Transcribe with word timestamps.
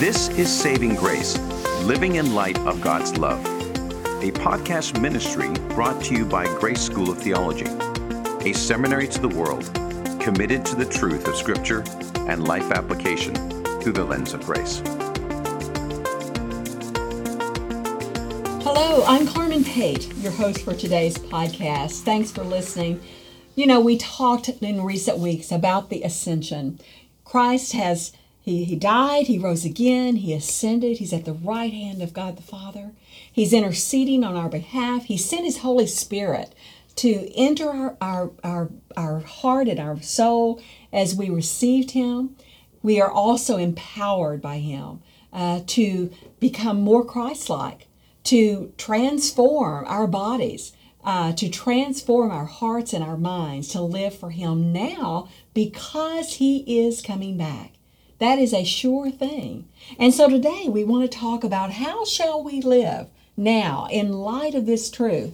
This 0.00 0.30
is 0.30 0.50
Saving 0.50 0.94
Grace, 0.94 1.38
living 1.82 2.14
in 2.14 2.34
light 2.34 2.58
of 2.60 2.80
God's 2.80 3.18
love, 3.18 3.44
a 4.24 4.30
podcast 4.30 4.98
ministry 4.98 5.50
brought 5.74 6.02
to 6.04 6.14
you 6.14 6.24
by 6.24 6.46
Grace 6.58 6.80
School 6.80 7.10
of 7.10 7.18
Theology, 7.18 7.66
a 8.48 8.54
seminary 8.54 9.06
to 9.08 9.20
the 9.20 9.28
world 9.28 9.66
committed 10.18 10.64
to 10.64 10.74
the 10.74 10.86
truth 10.86 11.28
of 11.28 11.36
Scripture 11.36 11.84
and 12.30 12.48
life 12.48 12.70
application 12.70 13.34
through 13.82 13.92
the 13.92 14.02
lens 14.02 14.32
of 14.32 14.40
grace. 14.46 14.78
Hello, 18.64 19.04
I'm 19.04 19.26
Carmen 19.26 19.64
Pate, 19.64 20.10
your 20.14 20.32
host 20.32 20.62
for 20.62 20.72
today's 20.72 21.18
podcast. 21.18 22.04
Thanks 22.04 22.30
for 22.30 22.42
listening. 22.42 23.02
You 23.54 23.66
know, 23.66 23.80
we 23.80 23.98
talked 23.98 24.48
in 24.48 24.82
recent 24.82 25.18
weeks 25.18 25.52
about 25.52 25.90
the 25.90 26.04
ascension. 26.04 26.80
Christ 27.26 27.72
has 27.72 28.12
he, 28.50 28.64
he 28.64 28.76
died, 28.76 29.28
he 29.28 29.38
rose 29.38 29.64
again, 29.64 30.16
he 30.16 30.32
ascended, 30.32 30.98
he's 30.98 31.12
at 31.12 31.24
the 31.24 31.32
right 31.32 31.72
hand 31.72 32.02
of 32.02 32.12
God 32.12 32.36
the 32.36 32.42
Father. 32.42 32.90
He's 33.32 33.52
interceding 33.52 34.24
on 34.24 34.36
our 34.36 34.48
behalf. 34.48 35.04
He 35.04 35.16
sent 35.16 35.44
his 35.44 35.58
Holy 35.58 35.86
Spirit 35.86 36.52
to 36.96 37.32
enter 37.36 37.70
our, 37.70 37.96
our, 38.00 38.30
our, 38.42 38.70
our 38.96 39.20
heart 39.20 39.68
and 39.68 39.78
our 39.78 40.02
soul 40.02 40.60
as 40.92 41.14
we 41.14 41.30
received 41.30 41.92
him. 41.92 42.34
We 42.82 43.00
are 43.00 43.10
also 43.10 43.56
empowered 43.56 44.42
by 44.42 44.58
him 44.58 45.00
uh, 45.32 45.60
to 45.68 46.10
become 46.40 46.80
more 46.80 47.04
Christ 47.04 47.48
like, 47.48 47.86
to 48.24 48.72
transform 48.76 49.84
our 49.86 50.06
bodies. 50.06 50.72
Uh, 51.02 51.32
to 51.32 51.48
transform 51.48 52.30
our 52.30 52.44
hearts 52.44 52.92
and 52.92 53.02
our 53.02 53.16
minds 53.16 53.68
to 53.68 53.80
live 53.80 54.14
for 54.14 54.28
Him 54.28 54.70
now 54.70 55.30
because 55.54 56.34
He 56.34 56.58
is 56.78 57.00
coming 57.00 57.38
back. 57.38 57.72
That 58.20 58.38
is 58.38 58.52
a 58.52 58.64
sure 58.64 59.10
thing. 59.10 59.66
And 59.98 60.12
so 60.12 60.28
today 60.28 60.66
we 60.68 60.84
want 60.84 61.10
to 61.10 61.18
talk 61.18 61.42
about 61.42 61.72
how 61.72 62.04
shall 62.04 62.44
we 62.44 62.60
live 62.60 63.08
now 63.34 63.88
in 63.90 64.12
light 64.12 64.54
of 64.54 64.66
this 64.66 64.90
truth. 64.90 65.32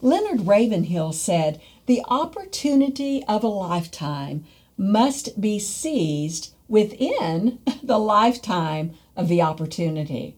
Leonard 0.00 0.46
Ravenhill 0.46 1.12
said, 1.12 1.60
"The 1.86 2.02
opportunity 2.06 3.24
of 3.24 3.42
a 3.42 3.48
lifetime 3.48 4.44
must 4.78 5.40
be 5.40 5.58
seized 5.58 6.52
within 6.68 7.58
the 7.82 7.98
lifetime 7.98 8.92
of 9.16 9.26
the 9.26 9.42
opportunity." 9.42 10.36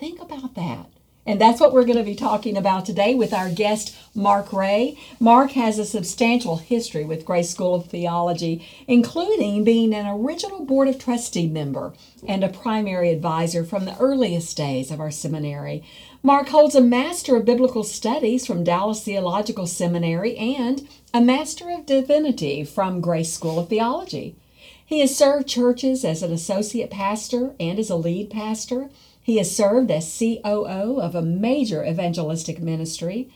Think 0.00 0.20
about 0.20 0.56
that. 0.56 0.90
And 1.28 1.38
that's 1.38 1.60
what 1.60 1.74
we're 1.74 1.84
going 1.84 1.98
to 1.98 2.04
be 2.04 2.14
talking 2.14 2.56
about 2.56 2.86
today 2.86 3.14
with 3.14 3.34
our 3.34 3.50
guest, 3.50 3.94
Mark 4.14 4.50
Ray. 4.50 4.98
Mark 5.20 5.50
has 5.50 5.78
a 5.78 5.84
substantial 5.84 6.56
history 6.56 7.04
with 7.04 7.26
Grace 7.26 7.50
School 7.50 7.74
of 7.74 7.84
Theology, 7.84 8.66
including 8.86 9.62
being 9.62 9.92
an 9.92 10.06
original 10.06 10.64
Board 10.64 10.88
of 10.88 10.98
Trustee 10.98 11.46
member 11.46 11.92
and 12.26 12.42
a 12.42 12.48
primary 12.48 13.10
advisor 13.10 13.62
from 13.62 13.84
the 13.84 13.98
earliest 13.98 14.56
days 14.56 14.90
of 14.90 15.00
our 15.00 15.10
seminary. 15.10 15.84
Mark 16.22 16.48
holds 16.48 16.74
a 16.74 16.80
Master 16.80 17.36
of 17.36 17.44
Biblical 17.44 17.84
Studies 17.84 18.46
from 18.46 18.64
Dallas 18.64 19.04
Theological 19.04 19.66
Seminary 19.66 20.34
and 20.38 20.88
a 21.12 21.20
Master 21.20 21.68
of 21.68 21.84
Divinity 21.84 22.64
from 22.64 23.02
Grace 23.02 23.34
School 23.34 23.58
of 23.58 23.68
Theology. 23.68 24.34
He 24.82 25.00
has 25.00 25.14
served 25.14 25.46
churches 25.46 26.06
as 26.06 26.22
an 26.22 26.32
associate 26.32 26.90
pastor 26.90 27.54
and 27.60 27.78
as 27.78 27.90
a 27.90 27.96
lead 27.96 28.30
pastor. 28.30 28.88
He 29.28 29.36
has 29.36 29.54
served 29.54 29.90
as 29.90 30.18
COO 30.18 31.02
of 31.02 31.14
a 31.14 31.20
major 31.20 31.84
evangelistic 31.84 32.60
ministry, 32.60 33.28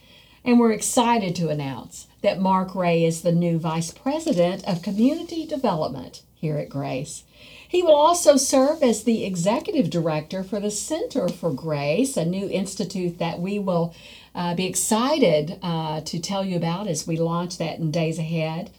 and 0.43 0.59
we're 0.59 0.73
excited 0.73 1.37
to 1.37 1.51
announce 1.51 2.07
that 2.23 2.41
Mark 2.41 2.75
Ray 2.75 3.05
is 3.05 3.21
the 3.21 3.31
new 3.31 3.59
Vice 3.59 3.91
President 3.91 4.67
of 4.67 4.81
Community 4.81 5.45
Development 5.45 6.23
here 6.35 6.57
at 6.57 6.71
Grace. 6.71 7.25
He 7.69 7.83
will 7.83 7.95
also 7.95 8.39
serve 8.39 8.83
as 8.83 9.05
the 9.05 9.27
Executive 9.27 9.91
Director 9.91 10.43
for 10.43 10.61
the 10.61 10.71
Center 10.71 11.29
for 11.29 11.53
Grace, 11.53 12.17
a 12.17 12.25
new 12.25 12.49
institute 12.49 13.19
that 13.19 13.39
we 13.39 13.59
will 13.59 13.95
uh, 14.35 14.55
be 14.55 14.65
excited 14.65 15.59
uh, 15.63 16.01
to 16.01 16.19
tell 16.19 16.43
you 16.43 16.57
about 16.57 16.87
as 16.87 17.07
we 17.07 17.19
launch 17.19 17.59
that 17.59 17.81
in 17.81 17.91
days 17.91 18.19
ahead. 18.19 18.71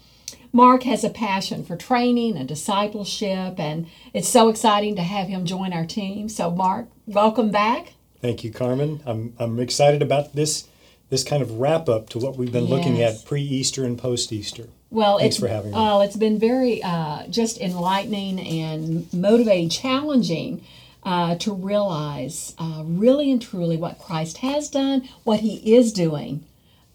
Mark 0.52 0.82
has 0.84 1.04
a 1.04 1.10
passion 1.10 1.64
for 1.64 1.76
training 1.76 2.38
and 2.38 2.48
discipleship, 2.48 3.60
and 3.60 3.88
it's 4.14 4.30
so 4.30 4.50
exciting 4.50 4.96
to 4.96 5.04
have 5.04 5.28
him 5.28 5.46
join 5.46 5.74
our 5.74 5.86
team. 5.86 6.30
So, 6.30 6.52
Mark, 6.52 6.88
welcome 7.06 7.52
back. 7.52 7.94
Thank 8.22 8.44
you, 8.44 8.52
Carmen. 8.52 9.02
I'm, 9.06 9.34
I'm 9.40 9.60
excited 9.60 10.02
about 10.02 10.34
this 10.34 10.68
this 11.10 11.24
kind 11.24 11.44
of 11.44 11.60
wrap 11.60 11.88
up 11.88 12.10
to 12.10 12.18
what 12.18 12.38
we've 12.38 12.52
been 12.52 12.66
yes. 12.66 12.72
looking 12.72 13.02
at 13.02 13.24
pre 13.24 13.42
Easter 13.42 13.86
and 13.86 14.00
post 14.00 14.32
Easter. 14.32 14.70
Well, 14.90 15.20
Thanks 15.20 15.36
it's, 15.36 15.44
for 15.44 15.48
having 15.48 15.72
me. 15.72 15.78
Uh, 15.78 16.00
it's 16.00 16.16
been 16.16 16.40
very 16.40 16.82
uh, 16.82 17.28
just 17.28 17.60
enlightening 17.60 18.40
and 18.40 19.14
motivating, 19.14 19.70
challenging 19.70 20.64
uh, 21.04 21.36
to 21.36 21.54
realize 21.54 22.56
uh, 22.58 22.84
really 22.86 23.32
and 23.32 23.42
truly 23.42 23.78
what 23.78 24.00
Christ 24.00 24.38
has 24.38 24.70
done, 24.70 25.08
what 25.24 25.42
He 25.42 25.76
is 25.76 25.94
doing, 25.94 26.46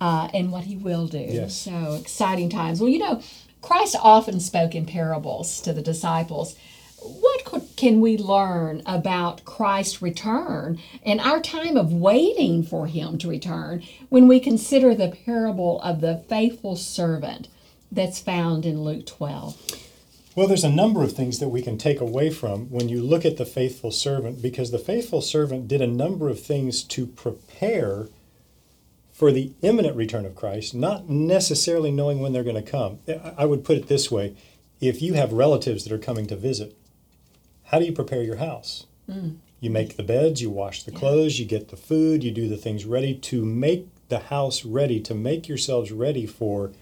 uh, 0.01 0.29
and 0.35 0.51
what 0.51 0.65
He 0.65 0.77
will 0.77 1.07
do. 1.07 1.19
Yes. 1.19 1.57
So 1.57 1.95
exciting 1.95 2.51
times. 2.51 2.81
Well, 2.81 2.91
you 2.91 2.99
know, 2.99 3.23
Christ 3.63 3.97
often 4.01 4.41
spoke 4.41 4.75
in 4.75 4.87
parables 4.87 5.61
to 5.61 5.73
the 5.73 5.83
disciples. 5.83 6.57
What 7.01 7.45
could, 7.45 7.77
can 7.77 8.01
we 8.01 8.19
learn 8.19 8.83
about 8.85 9.45
Christ's 9.45 10.03
return 10.03 10.81
and 11.05 11.21
our 11.21 11.41
time 11.41 11.77
of 11.77 11.93
waiting 11.93 12.63
for 12.63 12.87
him 12.87 13.19
to 13.19 13.29
return 13.29 13.83
when 14.09 14.27
we 14.27 14.41
consider 14.41 14.95
the 14.95 15.17
parable 15.25 15.81
of 15.83 16.01
the 16.01 16.25
faithful 16.29 16.77
servant 16.77 17.49
that's 17.93 18.21
found 18.21 18.67
in 18.67 18.83
Luke 18.83 19.07
12? 19.07 19.87
Well, 20.35 20.47
there's 20.47 20.65
a 20.65 20.71
number 20.71 21.03
of 21.03 21.13
things 21.13 21.41
that 21.41 21.49
we 21.49 21.63
can 21.63 21.79
take 21.79 22.01
away 22.01 22.31
from 22.31 22.71
when 22.71 22.89
you 22.89 23.03
look 23.03 23.25
at 23.25 23.39
the 23.39 23.47
faithful 23.47 23.91
servant 23.91 24.41
because 24.41 24.71
the 24.71 24.79
faithful 24.79 25.21
servant 25.21 25.67
did 25.67 25.81
a 25.81 25.87
number 25.87 26.29
of 26.29 26.41
things 26.41 26.85
to 26.85 27.07
prepare 27.07 28.09
for 29.13 29.33
the 29.33 29.53
imminent 29.63 29.97
return 29.97 30.25
of 30.25 30.37
Christ, 30.37 30.77
not 30.77 31.09
necessarily 31.09 31.91
knowing 31.91 32.21
when 32.21 32.33
they're 32.33 32.45
going 32.45 32.55
to 32.55 32.71
come. 32.71 33.01
I 33.37 33.47
would 33.47 33.65
put 33.65 33.77
it 33.77 33.89
this 33.89 34.13
way 34.13 34.37
if 34.81 35.03
you 35.03 35.15
have 35.15 35.33
relatives 35.33 35.83
that 35.83 35.93
are 35.93 35.99
coming 35.99 36.29
to 36.29 36.37
visit, 36.37 36.78
how 37.69 37.79
do 37.79 37.84
you 37.84 37.93
prepare 37.93 38.23
your 38.23 38.37
house? 38.37 38.87
Mm. 39.09 39.37
You 39.61 39.71
make 39.71 39.97
the 39.97 40.03
beds, 40.03 40.41
you 40.41 40.51
wash 40.51 40.83
the 40.83 40.93
clothes, 40.93 41.39
you 41.39 41.45
get 41.45 41.69
the 41.69 41.77
food, 41.77 42.25
you 42.25 42.31
do 42.31 42.49
the 42.49 42.56
things 42.56 42.84
ready 42.84 43.15
to 43.15 43.45
make 43.45 43.89
the 44.09 44.21
house 44.21 44.65
ready, 44.65 45.01
to 45.01 45.15
make 45.15 45.49
yourselves 45.49 45.93
ready 45.93 46.27
for 46.27 46.73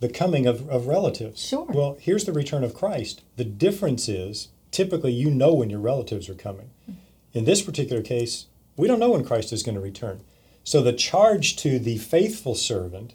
the 0.00 0.08
coming 0.08 0.46
of, 0.46 0.68
of 0.68 0.86
relatives. 0.86 1.40
Sure. 1.40 1.66
Well, 1.66 1.96
here's 2.00 2.24
the 2.24 2.32
return 2.32 2.64
of 2.64 2.74
Christ. 2.74 3.22
The 3.36 3.44
difference 3.44 4.08
is 4.08 4.48
typically 4.70 5.12
you 5.12 5.30
know 5.30 5.54
when 5.54 5.70
your 5.70 5.80
relatives 5.80 6.28
are 6.28 6.34
coming. 6.34 6.70
Mm. 6.90 6.96
In 7.32 7.44
this 7.44 7.62
particular 7.62 8.02
case, 8.02 8.46
we 8.76 8.88
don't 8.88 9.00
know 9.00 9.12
when 9.12 9.24
Christ 9.24 9.52
is 9.52 9.62
going 9.62 9.76
to 9.76 9.80
return. 9.80 10.20
So 10.64 10.82
the 10.82 10.92
charge 10.92 11.56
to 11.56 11.78
the 11.78 11.98
faithful 11.98 12.54
servant, 12.54 13.14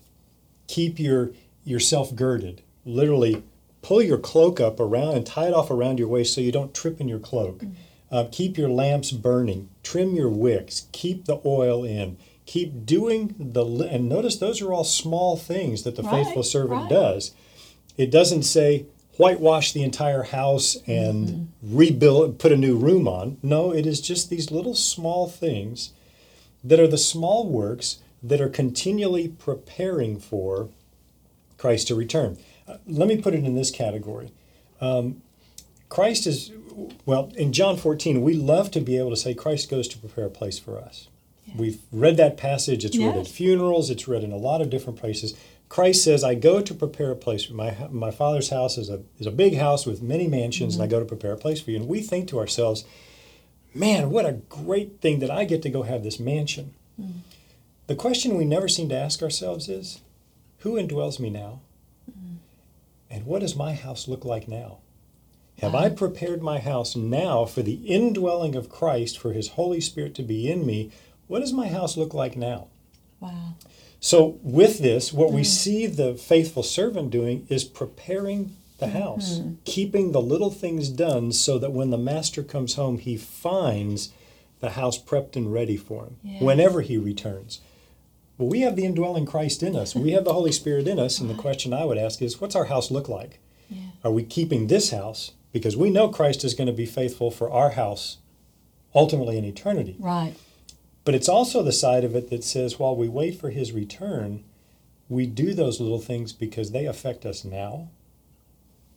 keep 0.67 1.00
your 1.00 1.31
yourself 1.63 2.16
girded. 2.16 2.61
Literally, 2.85 3.44
pull 3.81 4.01
your 4.01 4.17
cloak 4.17 4.59
up 4.59 4.79
around 4.79 5.16
and 5.16 5.25
tie 5.25 5.47
it 5.47 5.53
off 5.53 5.72
around 5.72 6.00
your 6.00 6.07
waist 6.07 6.34
so 6.34 6.41
you 6.41 6.51
don't 6.51 6.73
trip 6.73 7.00
in 7.00 7.07
your 7.07 7.19
cloak. 7.19 7.59
Mm-hmm. 7.59 7.73
Uh, 8.12 8.25
keep 8.31 8.57
your 8.57 8.69
lamps 8.69 9.12
burning. 9.12 9.69
Trim 9.84 10.16
your 10.16 10.29
wicks. 10.29 10.88
Keep 10.91 11.25
the 11.25 11.40
oil 11.45 11.84
in. 11.84 12.18
Keep 12.45 12.85
doing 12.85 13.35
the 13.38 13.63
and 13.63 14.09
notice 14.09 14.38
those 14.38 14.62
are 14.62 14.73
all 14.73 14.84
small 14.84 15.38
things 15.38 15.84
that 15.84 15.95
the 15.95 16.01
right, 16.01 16.25
faithful 16.25 16.41
servant 16.41 16.81
right. 16.81 16.89
does. 16.89 17.31
It 17.95 18.09
doesn't 18.09 18.44
say 18.44 18.85
whitewash 19.18 19.73
the 19.73 19.84
entire 19.84 20.23
house 20.23 20.78
and 20.88 21.28
mm-hmm. 21.28 21.78
rebuild, 21.78 22.39
put 22.39 22.53
a 22.53 22.57
new 22.57 22.78
room 22.78 23.07
on. 23.07 23.38
No, 23.44 23.72
it 23.72 23.85
is 23.85 24.01
just 24.01 24.29
these 24.29 24.50
little 24.50 24.73
small 24.73 25.28
things 25.28 25.91
that 26.63 26.79
are 26.79 26.88
the 26.88 26.97
small 26.97 27.47
works 27.47 28.00
that 28.23 28.41
are 28.41 28.50
continually 28.50 29.28
preparing 29.28 30.19
for 30.19 30.69
Christ 31.57 31.89
to 31.89 31.95
return. 31.95 32.38
Uh, 32.69 32.78
let 32.88 33.07
me 33.07 33.18
put 33.18 33.34
it 33.34 33.44
in 33.44 33.56
this 33.56 33.72
category. 33.72 34.31
Um, 34.80 35.21
Christ 35.89 36.27
is, 36.27 36.51
well, 37.06 37.31
in 37.36 37.51
John 37.51 37.75
14, 37.75 38.21
we 38.21 38.36
love 38.36 38.69
to 38.71 38.80
be 38.80 38.98
able 38.98 39.10
to 39.10 39.18
say 39.18 39.33
Christ 39.33 39.69
goes 39.69 39.88
to 39.88 39.98
prepare 39.98 40.25
a 40.25 40.30
place 40.30 40.60
for 40.60 40.77
us. 40.77 41.07
We've 41.56 41.80
read 41.92 42.18
that 42.18 42.38
passage, 42.38 42.86
it's 42.86 42.95
yes. 42.95 43.07
read 43.07 43.21
at 43.21 43.27
funerals, 43.27 43.89
it's 43.89 44.07
read 44.07 44.24
in 44.24 44.31
a 44.31 44.38
lot 44.38 44.62
of 44.62 44.69
different 44.69 45.00
places. 45.00 45.33
Christ 45.68 46.04
says, 46.04 46.24
I 46.24 46.36
go 46.36 46.62
to 46.62 46.74
prepare 46.75 47.12
a 47.12 47.16
place. 47.16 47.45
For 47.45 47.54
my, 47.54 47.75
my 47.89 48.12
Father's 48.12 48.50
house 48.50 48.77
is 48.77 48.89
a, 48.89 49.01
is 49.19 49.25
a 49.25 49.31
big 49.31 49.57
house 49.57 49.86
with 49.86 50.01
many 50.01 50.27
mansions, 50.27 50.74
mm-hmm. 50.74 50.83
and 50.83 50.89
I 50.89 50.92
go 50.92 51.00
to 51.00 51.06
prepare 51.06 51.33
a 51.33 51.38
place 51.38 51.62
for 51.62 51.72
you. 51.72 51.77
And 51.77 51.88
we 51.88 52.01
think 52.01 52.27
to 52.30 52.39
ourselves, 52.39 52.86
man, 53.74 54.10
what 54.10 54.25
a 54.25 54.33
great 54.33 55.01
thing 55.01 55.19
that 55.19 55.31
I 55.31 55.45
get 55.45 55.62
to 55.63 55.69
go 55.69 55.83
have 55.83 56.04
this 56.04 56.19
mansion. 56.19 56.74
Mm. 57.00 57.22
The 57.88 57.95
question 57.95 58.38
we 58.38 58.45
never 58.45 58.68
seem 58.68 58.89
to 58.89 58.95
ask 58.95 59.22
ourselves 59.22 59.69
is 59.69 60.01
who 60.60 60.74
indwells 60.74 61.19
me 61.19 61.30
now? 61.30 61.62
And 63.09 63.25
what 63.25 63.41
does 63.41 63.56
my 63.56 63.73
house 63.73 64.07
look 64.07 64.23
like 64.23 64.47
now? 64.47 64.77
Have 65.61 65.75
I 65.75 65.89
prepared 65.89 66.41
my 66.41 66.59
house 66.59 66.95
now 66.95 67.44
for 67.44 67.61
the 67.61 67.81
indwelling 67.85 68.56
of 68.56 68.69
Christ, 68.69 69.17
for 69.17 69.33
his 69.33 69.50
Holy 69.50 69.81
Spirit 69.81 70.15
to 70.15 70.23
be 70.23 70.50
in 70.50 70.65
me? 70.65 70.91
What 71.27 71.39
does 71.39 71.51
my 71.51 71.67
house 71.67 71.97
look 71.97 72.13
like 72.13 72.38
now? 72.38 72.67
Wow. 73.19 73.56
So, 74.00 74.39
with 74.41 74.79
this, 74.79 75.11
what 75.11 75.31
mm. 75.31 75.33
we 75.33 75.44
see 75.44 75.85
the 75.85 76.13
faithful 76.15 76.63
servant 76.63 77.09
doing 77.09 77.45
is 77.50 77.65
preparing 77.65 78.56
the 78.77 78.88
house, 78.88 79.41
keeping 79.65 80.13
the 80.13 80.21
little 80.21 80.51
things 80.51 80.88
done 80.88 81.33
so 81.33 81.59
that 81.59 81.73
when 81.73 81.89
the 81.89 81.97
master 81.97 82.41
comes 82.41 82.75
home, 82.75 82.97
he 82.97 83.17
finds 83.17 84.13
the 84.62 84.71
house 84.71 84.97
prepped 84.97 85.35
and 85.35 85.51
ready 85.51 85.75
for 85.75 86.05
him 86.05 86.15
Yes. 86.23 86.41
whenever 86.41 86.81
he 86.81 86.97
returns. 86.97 87.59
Well, 88.39 88.47
we 88.47 88.62
have 88.62 88.77
the 88.77 88.86
indwelling 88.86 89.25
Christ 89.25 89.62
in 89.62 89.75
us. 89.75 89.94
We 89.94 90.12
have 90.12 90.24
the 90.24 90.33
Holy 90.33 90.53
Spirit 90.53 90.88
in 90.88 90.97
us. 90.97 91.19
And 91.19 91.30
the 91.30 91.36
question 91.36 91.74
I 91.74 91.83
would 91.83 91.97
ask 91.97 92.21
is 92.21 92.39
what's 92.39 92.56
our 92.56 92.65
house 92.65 92.89
look 92.89 93.09
like? 93.09 93.39
Yeah. 93.69 93.81
Are 94.03 94.12
we 94.12 94.24
keeping 94.24 94.68
this 94.68 94.91
house? 94.91 95.33
Because 95.51 95.75
we 95.75 95.89
know 95.89 96.07
Christ 96.07 96.45
is 96.45 96.53
going 96.53 96.68
to 96.68 96.74
be 96.74 96.86
faithful 96.86 97.31
for 97.31 97.51
our 97.51 97.71
house 97.71 98.18
ultimately 98.95 99.38
in 99.38 99.44
eternity. 99.44 99.97
Right. 100.00 100.36
But 101.03 101.15
it's 101.15 101.27
also 101.27 101.62
the 101.62 101.74
side 101.74 102.06
of 102.06 102.15
it 102.15 102.30
that 102.30 102.45
says 102.45 102.80
while 102.80 102.95
we 102.95 103.09
wait 103.09 103.39
for 103.39 103.50
his 103.50 103.74
return, 103.74 104.45
we 105.09 105.25
do 105.25 105.53
those 105.53 105.81
little 105.81 106.00
things 106.00 106.31
because 106.31 106.71
they 106.71 106.86
affect 106.86 107.25
us 107.25 107.44
now, 107.44 107.89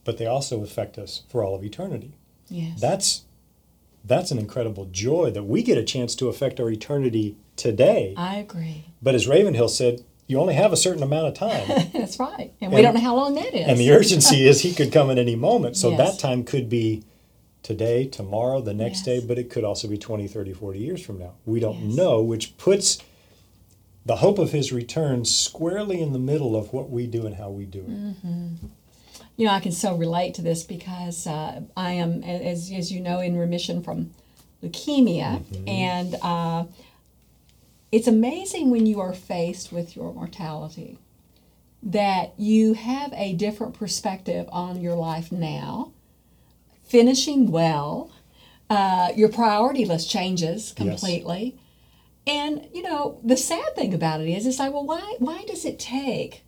but 0.05 0.19
they 0.19 0.27
also 0.27 0.63
affect 0.63 0.99
us 0.99 1.23
for 1.29 1.43
all 1.43 1.57
of 1.57 1.65
eternity. 1.65 2.13
Yes. 2.49 2.81
That's 2.81 3.23
that's 4.05 4.31
an 4.31 4.39
incredible 4.39 4.87
joy 4.87 5.31
that 5.31 5.45
we 5.45 5.63
get 5.63 5.79
a 5.79 5.85
chance 5.85 6.15
to 6.17 6.29
affect 6.29 6.61
our 6.61 6.71
eternity 6.71 7.37
today. 7.63 8.13
I 8.17 8.37
agree. 8.37 8.85
But 9.01 9.15
as 9.15 9.29
Ravenhill 9.29 9.69
said, 9.69 10.05
you 10.27 10.39
only 10.41 10.55
have 10.55 10.73
a 10.73 10.77
certain 10.77 11.03
amount 11.03 11.29
of 11.29 11.35
time. 11.35 11.91
That's 11.93 12.19
right. 12.19 12.53
And, 12.61 12.73
we 12.73 12.83
don't 12.83 12.95
know 12.95 13.01
how 13.01 13.15
long 13.15 13.35
that 13.35 13.55
is. 13.55 13.67
and 13.69 13.79
the 13.79 13.93
urgency 13.93 14.47
is 14.47 14.63
he 14.63 14.75
could 14.75 14.93
come 14.93 15.11
at 15.11 15.19
any 15.19 15.37
moment. 15.37 15.77
So 15.77 15.91
Yes. 15.91 15.99
that 15.99 16.19
time 16.21 16.43
could 16.43 16.69
be 16.69 17.05
today, 17.63 18.07
tomorrow, 18.07 18.61
the 18.61 18.75
next 18.75 19.03
day, 19.03 19.21
but 19.25 19.39
it 19.39 19.49
could 19.49 19.63
also 19.63 19.87
be 19.87 19.97
20, 19.97 20.27
30, 20.27 20.53
40 20.53 20.79
years 20.81 21.05
from 21.05 21.19
now. 21.19 21.35
We 21.45 21.61
don't 21.61 21.89
Yes. 21.89 21.97
know, 21.97 22.21
which 22.21 22.57
puts 22.59 22.99
the 24.05 24.17
hope 24.17 24.39
of 24.41 24.51
his 24.51 24.73
return 24.73 25.25
squarely 25.25 26.01
in 26.01 26.13
the 26.13 26.19
middle 26.19 26.57
of 26.57 26.73
what 26.73 26.91
we 26.91 27.07
do 27.07 27.25
and 27.27 27.37
how 27.37 27.51
we 27.51 27.65
do 27.65 27.81
it. 27.81 27.91
Mm-hmm. 27.91 28.67
you 29.37 29.47
know, 29.47 29.53
I 29.53 29.61
can 29.61 29.71
so 29.73 29.95
relate 29.95 30.35
to 30.35 30.43
this 30.43 30.65
because 30.65 31.27
uh, 31.29 31.61
I 31.77 31.93
am, 31.93 32.25
as, 32.25 32.73
as 32.73 32.91
you 32.91 33.01
know, 33.01 33.21
in 33.21 33.37
remission 33.37 33.83
from 33.83 34.11
leukemia. 34.63 35.43
And 35.69 36.17
uh, 36.23 36.65
it's 37.93 38.09
amazing 38.09 38.71
when 38.71 38.87
you 38.87 39.01
are 39.01 39.13
faced 39.13 39.71
with 39.71 39.95
your 39.95 40.13
mortality 40.15 40.99
that 41.83 42.33
you 42.39 42.75
have 42.75 43.13
a 43.13 43.35
different 43.35 43.75
perspective 43.75 44.49
on 44.51 44.81
your 44.81 44.95
life 44.95 45.31
now, 45.31 45.93
finishing 46.83 47.51
well. 47.51 48.11
Uh, 48.71 49.11
your 49.15 49.29
priority 49.29 49.85
list 49.85 50.09
changes 50.09 50.73
completely. 50.73 51.59
And, 52.27 52.69
you 52.73 52.83
know, 52.83 53.21
the 53.23 53.37
sad 53.37 53.75
thing 53.75 53.93
about 53.93 54.21
it 54.21 54.29
is, 54.29 54.47
it's 54.47 54.59
like, 54.59 54.73
well, 54.73 54.87
why, 54.87 55.17
why 55.19 55.45
does 55.47 55.65
it 55.65 55.79
take 55.79 56.45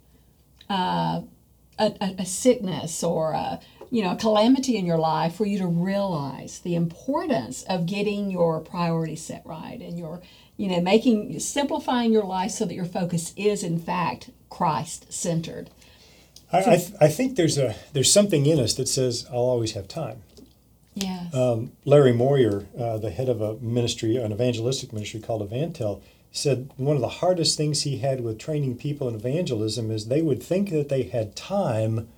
uh, 0.70 1.23
a, 1.79 1.93
a 2.19 2.25
sickness 2.25 3.02
or 3.02 3.32
a 3.32 3.61
you 3.94 4.02
know 4.02 4.11
a 4.11 4.17
calamity 4.17 4.76
in 4.76 4.85
your 4.85 4.99
life 4.99 5.37
for 5.37 5.46
you 5.46 5.56
to 5.56 5.69
realize 5.69 6.58
the 6.58 6.75
importance 6.75 7.62
of 7.69 7.87
getting 7.87 8.29
your 8.29 8.58
priorities 8.58 9.23
set 9.23 9.43
right 9.44 9.81
and 9.81 9.96
your 9.96 10.20
you 10.56 10.69
know 10.69 10.81
making 10.81 11.38
simplifying 11.38 12.12
your 12.12 12.25
life 12.25 12.50
so 12.50 12.64
that 12.64 12.75
your 12.75 12.85
focus 12.85 13.32
is 13.37 13.62
in 13.62 13.79
fact 13.79 14.31
Christ 14.50 15.12
centered. 15.12 15.70
I, 16.52 16.58
I, 16.58 16.76
th- 16.76 16.93
I 17.00 17.08
think 17.08 17.37
there's 17.37 17.56
a 17.56 17.76
there's 17.93 18.12
something 18.12 18.46
in 18.46 18.58
us 18.58 18.75
that 18.75 18.88
says 18.88 19.26
I'll 19.31 19.38
always 19.38 19.73
have 19.73 19.87
time. 19.87 20.23
Yes. 20.94 21.32
Um, 21.35 21.73
Larry 21.85 22.12
Moyer, 22.12 22.67
uh, 22.79 22.99
the 22.99 23.11
head 23.11 23.29
of 23.29 23.41
a 23.41 23.55
ministry, 23.55 24.17
an 24.17 24.32
evangelistic 24.32 24.93
ministry 24.93 25.20
called 25.20 25.49
EvanTell, 25.49 26.02
said 26.31 26.70
one 26.76 26.96
of 26.96 27.02
the 27.02 27.08
hardest 27.20 27.56
things 27.56 27.82
he 27.82 27.99
had 27.99 28.23
with 28.23 28.38
training 28.38 28.76
people 28.76 29.08
in 29.08 29.14
evangelism 29.14 29.91
is 29.91 30.06
they 30.06 30.23
would 30.23 30.43
think 30.43 30.70
that 30.70 30.88
they 30.88 31.05
had 31.05 31.35
time 31.35 32.08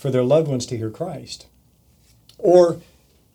for 0.00 0.10
their 0.10 0.22
loved 0.22 0.48
ones 0.48 0.64
to 0.66 0.78
hear 0.78 0.88
Christ. 0.88 1.46
Or 2.38 2.80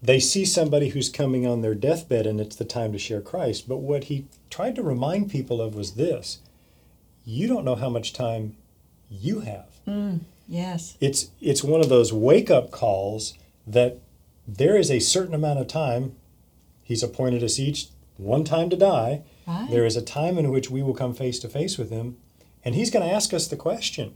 they 0.01 0.19
see 0.19 0.45
somebody 0.45 0.89
who's 0.89 1.09
coming 1.09 1.45
on 1.45 1.61
their 1.61 1.75
deathbed 1.75 2.25
and 2.25 2.41
it's 2.41 2.55
the 2.55 2.65
time 2.65 2.91
to 2.91 2.97
share 2.97 3.21
Christ. 3.21 3.69
But 3.69 3.77
what 3.77 4.05
he 4.05 4.25
tried 4.49 4.75
to 4.75 4.81
remind 4.83 5.29
people 5.29 5.61
of 5.61 5.75
was 5.75 5.91
this 5.93 6.39
you 7.27 7.47
don't 7.47 7.65
know 7.65 7.75
how 7.75 7.89
much 7.89 8.13
time 8.13 8.55
you 9.09 9.39
have 9.41 9.65
mm, 9.87 10.19
yes. 10.47 10.95
it's 11.01 11.29
it's 11.41 11.63
one 11.63 11.81
of 11.81 11.89
those 11.89 12.13
wake 12.13 12.51
up 12.51 12.69
calls 12.71 13.33
that 13.65 13.97
there 14.47 14.77
is 14.77 14.91
a 14.91 14.99
certain 14.99 15.33
amount 15.33 15.57
of 15.59 15.67
time 15.67 16.15
he's 16.83 17.01
appointed 17.01 17.43
us 17.43 17.57
each 17.59 17.87
one 18.17 18.43
time 18.43 18.69
to 18.69 18.75
die 18.75 19.21
Right. 19.47 19.67
there 19.69 19.85
is 19.85 19.95
a 19.95 20.01
time 20.01 20.37
in 20.37 20.49
which 20.51 20.69
we 20.69 20.81
will 20.83 20.93
come 20.93 21.13
face 21.13 21.39
to 21.39 21.49
face 21.49 21.77
with 21.77 21.89
him 21.89 22.17
and 22.63 22.75
he's 22.75 22.89
going 22.91 23.05
to 23.07 23.11
ask 23.13 23.33
us 23.33 23.47
the 23.47 23.55
question 23.55 24.15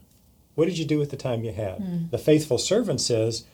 what 0.55 0.65
did 0.65 0.77
you 0.77 0.85
do 0.85 0.99
with 0.99 1.11
the 1.11 1.17
time 1.17 1.43
you 1.43 1.53
had? 1.53 1.77
Hmm. 1.77 2.05
The 2.11 2.17
faithful 2.17 2.57
servant 2.57 3.01
says 3.01 3.45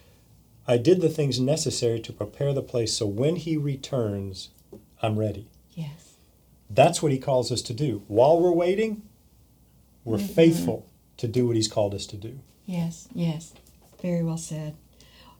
i 0.67 0.77
did 0.77 0.99
the 1.01 1.09
things 1.09 1.39
necessary 1.39 1.99
to 1.99 2.11
prepare 2.11 2.51
the 2.51 2.61
place 2.63 2.93
so 2.93 3.05
when 3.05 3.35
he 3.35 3.55
returns 3.57 4.49
i'm 5.01 5.19
ready. 5.19 5.47
Yes. 5.73 6.15
that's 6.69 7.03
what 7.03 7.11
he 7.11 7.19
calls 7.19 7.51
us 7.51 7.61
to 7.63 7.73
do. 7.73 8.03
While 8.07 8.39
we're 8.39 8.51
waiting 8.51 9.03
we're 10.03 10.17
faithful 10.17 10.87
to 11.17 11.27
do 11.27 11.47
what 11.47 11.55
he's 11.55 11.67
called 11.67 11.93
us 11.93 12.05
to 12.07 12.17
do. 12.17 12.39
Yes, 12.65 13.07
yes. 13.13 13.53
Very 14.01 14.23
well 14.23 14.37
said. 14.37 14.75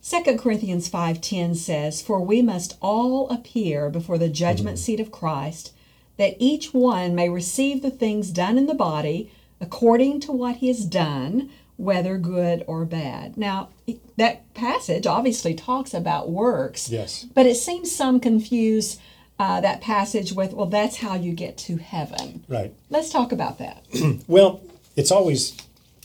2 0.07 0.37
Corinthians 0.37 0.87
5:10 0.87 1.55
says, 1.55 2.01
"For 2.01 2.19
we 2.19 2.41
must 2.41 2.77
all 2.81 3.27
appear 3.29 3.89
before 3.89 4.19
the 4.19 4.29
judgment 4.29 4.77
mm-hmm. 4.77 4.83
seat 4.83 4.99
of 4.99 5.11
Christ, 5.11 5.71
that 6.17 6.35
each 6.39 6.73
one 6.73 7.15
may 7.15 7.29
receive 7.29 7.81
the 7.81 7.91
things 7.91 8.29
done 8.29 8.57
in 8.57 8.67
the 8.67 8.75
body 8.75 9.31
according 9.59 10.19
to 10.21 10.31
what 10.31 10.57
he 10.57 10.67
has 10.67 10.85
done, 10.85 11.49
whether 11.77 12.17
good 12.17 12.63
or 12.67 12.85
bad." 12.85 13.37
Now, 13.37 13.69
that 14.17 14.53
passage 14.53 15.05
obviously 15.05 15.53
talks 15.53 15.93
about 15.93 16.29
works. 16.29 16.89
Yes. 16.89 17.25
But 17.33 17.45
it 17.45 17.55
seems 17.55 17.93
some 17.93 18.19
confuse 18.19 18.99
uh, 19.37 19.61
that 19.61 19.81
passage 19.81 20.31
with, 20.31 20.53
well, 20.53 20.65
that's 20.65 20.97
how 20.97 21.15
you 21.15 21.33
get 21.33 21.57
to 21.57 21.77
heaven. 21.77 22.43
right 22.47 22.73
Let's 22.89 23.11
talk 23.11 23.31
about 23.31 23.59
that. 23.59 23.83
Well, 24.27 24.61
it's 24.95 25.11
always 25.11 25.57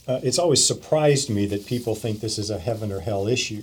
uh, 0.07 0.19
it's 0.23 0.39
always 0.39 0.65
surprised 0.65 1.29
me 1.29 1.45
that 1.45 1.65
people 1.65 1.95
think 1.95 2.19
this 2.19 2.37
is 2.37 2.49
a 2.49 2.59
heaven 2.59 2.91
or 2.91 3.01
hell 3.01 3.27
issue, 3.27 3.61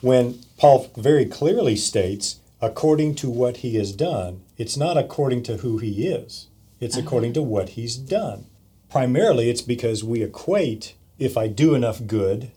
when 0.00 0.40
Paul 0.58 0.90
very 0.96 1.24
clearly 1.24 1.76
states, 1.76 2.40
according 2.60 3.14
to 3.16 3.30
what 3.30 3.58
he 3.58 3.76
has 3.76 3.92
done. 3.92 4.42
It's 4.58 4.76
not 4.76 4.98
according 4.98 5.44
to 5.44 5.58
who 5.58 5.78
he 5.78 6.08
is. 6.08 6.48
It's 6.80 6.96
according 6.96 7.32
to 7.34 7.42
what 7.42 7.70
he's 7.70 7.96
done. 7.96 8.46
Primarily, 8.90 9.50
it's 9.50 9.62
because 9.62 10.02
we 10.02 10.22
equate 10.22 10.94
if 11.18 11.36
I 11.36 11.48
do 11.48 11.74
enough 11.74 12.06
good, 12.06 12.52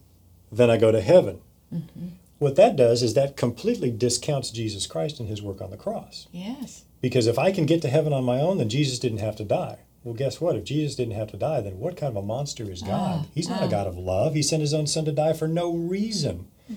then 0.51 0.69
I 0.69 0.77
go 0.77 0.91
to 0.91 1.01
heaven. 1.01 1.41
Mm-hmm. 1.73 2.07
What 2.39 2.55
that 2.55 2.75
does 2.75 3.03
is 3.03 3.13
that 3.13 3.37
completely 3.37 3.91
discounts 3.91 4.49
Jesus 4.49 4.87
Christ 4.87 5.19
and 5.19 5.29
his 5.29 5.41
work 5.41 5.61
on 5.61 5.71
the 5.71 5.77
cross. 5.77 6.27
yes. 6.31 6.85
Because 7.01 7.25
if 7.25 7.39
I 7.39 7.51
can 7.51 7.65
get 7.65 7.81
to 7.81 7.89
heaven 7.89 8.13
on 8.13 8.23
my 8.23 8.39
own, 8.39 8.59
then 8.59 8.69
Jesus 8.69 8.99
didn't 8.99 9.17
have 9.17 9.35
to 9.37 9.43
die. 9.43 9.79
Well, 10.03 10.13
guess 10.13 10.39
what? 10.39 10.55
If 10.55 10.63
Jesus 10.63 10.95
didn't 10.95 11.15
have 11.15 11.31
to 11.31 11.37
die, 11.37 11.61
then 11.61 11.79
what 11.79 11.97
kind 11.97 12.15
of 12.15 12.23
a 12.23 12.25
monster 12.25 12.69
is 12.69 12.83
ah, 12.83 12.87
God? 12.87 13.27
He's 13.33 13.49
not 13.49 13.61
a 13.61 13.65
ah. 13.65 13.69
God 13.69 13.87
of 13.87 13.97
love. 13.97 14.35
He 14.35 14.43
sent 14.43 14.61
his 14.61 14.73
own 14.73 14.87
son 14.87 15.05
to 15.05 15.11
die 15.11 15.33
for 15.33 15.47
no 15.47 15.73
reason. 15.73 16.47
Hmm. 16.67 16.75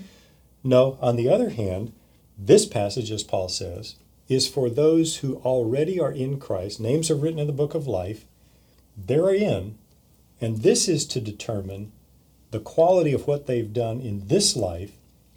No, 0.63 0.97
on 0.99 1.15
the 1.15 1.29
other 1.29 1.49
hand, 1.49 1.93
this 2.37 2.65
passage, 2.65 3.11
as 3.11 3.23
Paul 3.23 3.49
says, 3.49 3.95
is 4.27 4.47
for 4.47 4.69
those 4.69 5.17
who 5.17 5.37
already 5.37 5.99
are 5.99 6.11
in 6.11 6.39
Christ. 6.39 6.79
Names 6.79 7.09
are 7.11 7.15
written 7.15 7.39
in 7.39 7.47
the 7.47 7.53
book 7.53 7.75
of 7.75 7.87
life. 7.87 8.25
They're 8.97 9.33
in, 9.33 9.77
and 10.39 10.57
this 10.57 10.87
is 10.87 11.05
to 11.07 11.21
determine 11.21 11.91
the 12.51 12.59
quality 12.59 13.13
of 13.13 13.27
what 13.27 13.47
they've 13.47 13.73
done 13.73 13.99
in 13.99 14.27
this 14.27 14.55
life. 14.55 14.91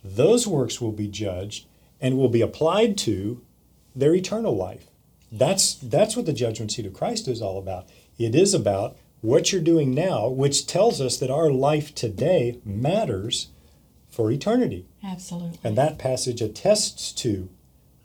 Those 0.04 0.46
works 0.46 0.80
will 0.80 0.92
be 0.92 1.08
judged 1.08 1.66
and 2.00 2.16
will 2.16 2.28
be 2.28 2.40
applied 2.40 2.96
to 2.98 3.42
their 3.94 4.14
eternal 4.14 4.56
life. 4.56 4.86
That's 5.30 5.74
that's 5.74 6.16
what 6.16 6.26
the 6.26 6.32
judgment 6.32 6.72
seat 6.72 6.86
of 6.86 6.94
Christ 6.94 7.28
is 7.28 7.42
all 7.42 7.58
about. 7.58 7.88
It 8.18 8.34
is 8.34 8.54
about 8.54 8.96
what 9.20 9.52
you're 9.52 9.60
doing 9.60 9.94
now, 9.94 10.28
which 10.28 10.66
tells 10.66 11.00
us 11.00 11.16
that 11.18 11.30
our 11.30 11.50
life 11.50 11.94
today 11.94 12.60
matters 12.64 13.48
for 14.08 14.30
eternity. 14.30 14.86
Absolutely. 15.04 15.58
And 15.62 15.76
that 15.76 15.98
passage 15.98 16.40
attests 16.40 17.12
to 17.12 17.48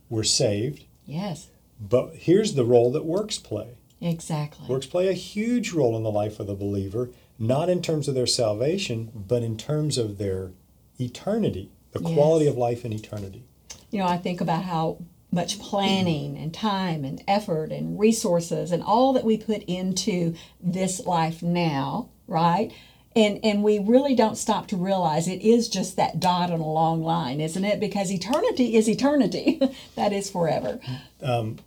we're 0.09 0.23
saved, 0.23 0.85
yes. 1.05 1.47
but 1.79 2.13
here's 2.15 2.53
the 2.53 2.65
role 2.65 2.91
that 2.91 3.05
works 3.05 3.37
play. 3.39 3.77
Exactly. 4.03 4.67
Works 4.67 4.85
play 4.85 5.07
a 5.07 5.13
huge 5.13 5.71
role 5.71 5.95
in 5.95 6.03
the 6.03 6.11
life 6.11 6.39
of 6.39 6.47
the 6.47 6.55
believer, 6.55 7.09
not 7.39 7.69
in 7.69 7.81
terms 7.81 8.07
of 8.07 8.15
their 8.15 8.27
salvation, 8.27 9.11
but 9.15 9.41
in 9.43 9.57
terms 9.57 9.97
of 9.97 10.17
their 10.17 10.51
eternity, 10.99 11.71
the 11.93 12.01
Yes. 12.01 12.13
quality 12.13 12.47
of 12.47 12.57
life 12.57 12.83
in 12.85 12.91
eternity. 12.93 13.43
You 13.91 13.99
know, 13.99 14.07
I 14.07 14.17
think 14.17 14.41
about 14.41 14.63
how 14.63 14.97
much 15.31 15.59
planning 15.59 16.37
and 16.37 16.53
time 16.53 17.03
and 17.03 17.23
effort 17.27 17.71
and 17.71 17.97
resources 17.99 18.71
and 18.71 18.83
all 18.83 19.13
that 19.13 19.23
we 19.25 19.37
put 19.37 19.63
into 19.63 20.35
this 20.61 21.05
life 21.05 21.41
now, 21.41 22.09
right? 22.27 22.71
And 23.15 23.39
and 23.43 23.63
we 23.63 23.79
really 23.79 24.15
don't 24.15 24.37
stop 24.37 24.67
to 24.67 24.77
realize 24.77 25.27
it 25.27 25.41
is 25.41 25.69
just 25.69 25.95
that 25.97 26.19
dot 26.19 26.51
on 26.51 26.59
a 26.59 26.71
long 26.71 27.03
line, 27.03 27.39
isn't 27.41 27.63
it? 27.63 27.79
Because 27.79 28.11
eternity 28.11 28.75
is 28.75 28.89
eternity. 28.89 29.59
that 29.95 30.11
is 30.13 30.29
forever. 30.29 30.79
Um, 31.21 31.57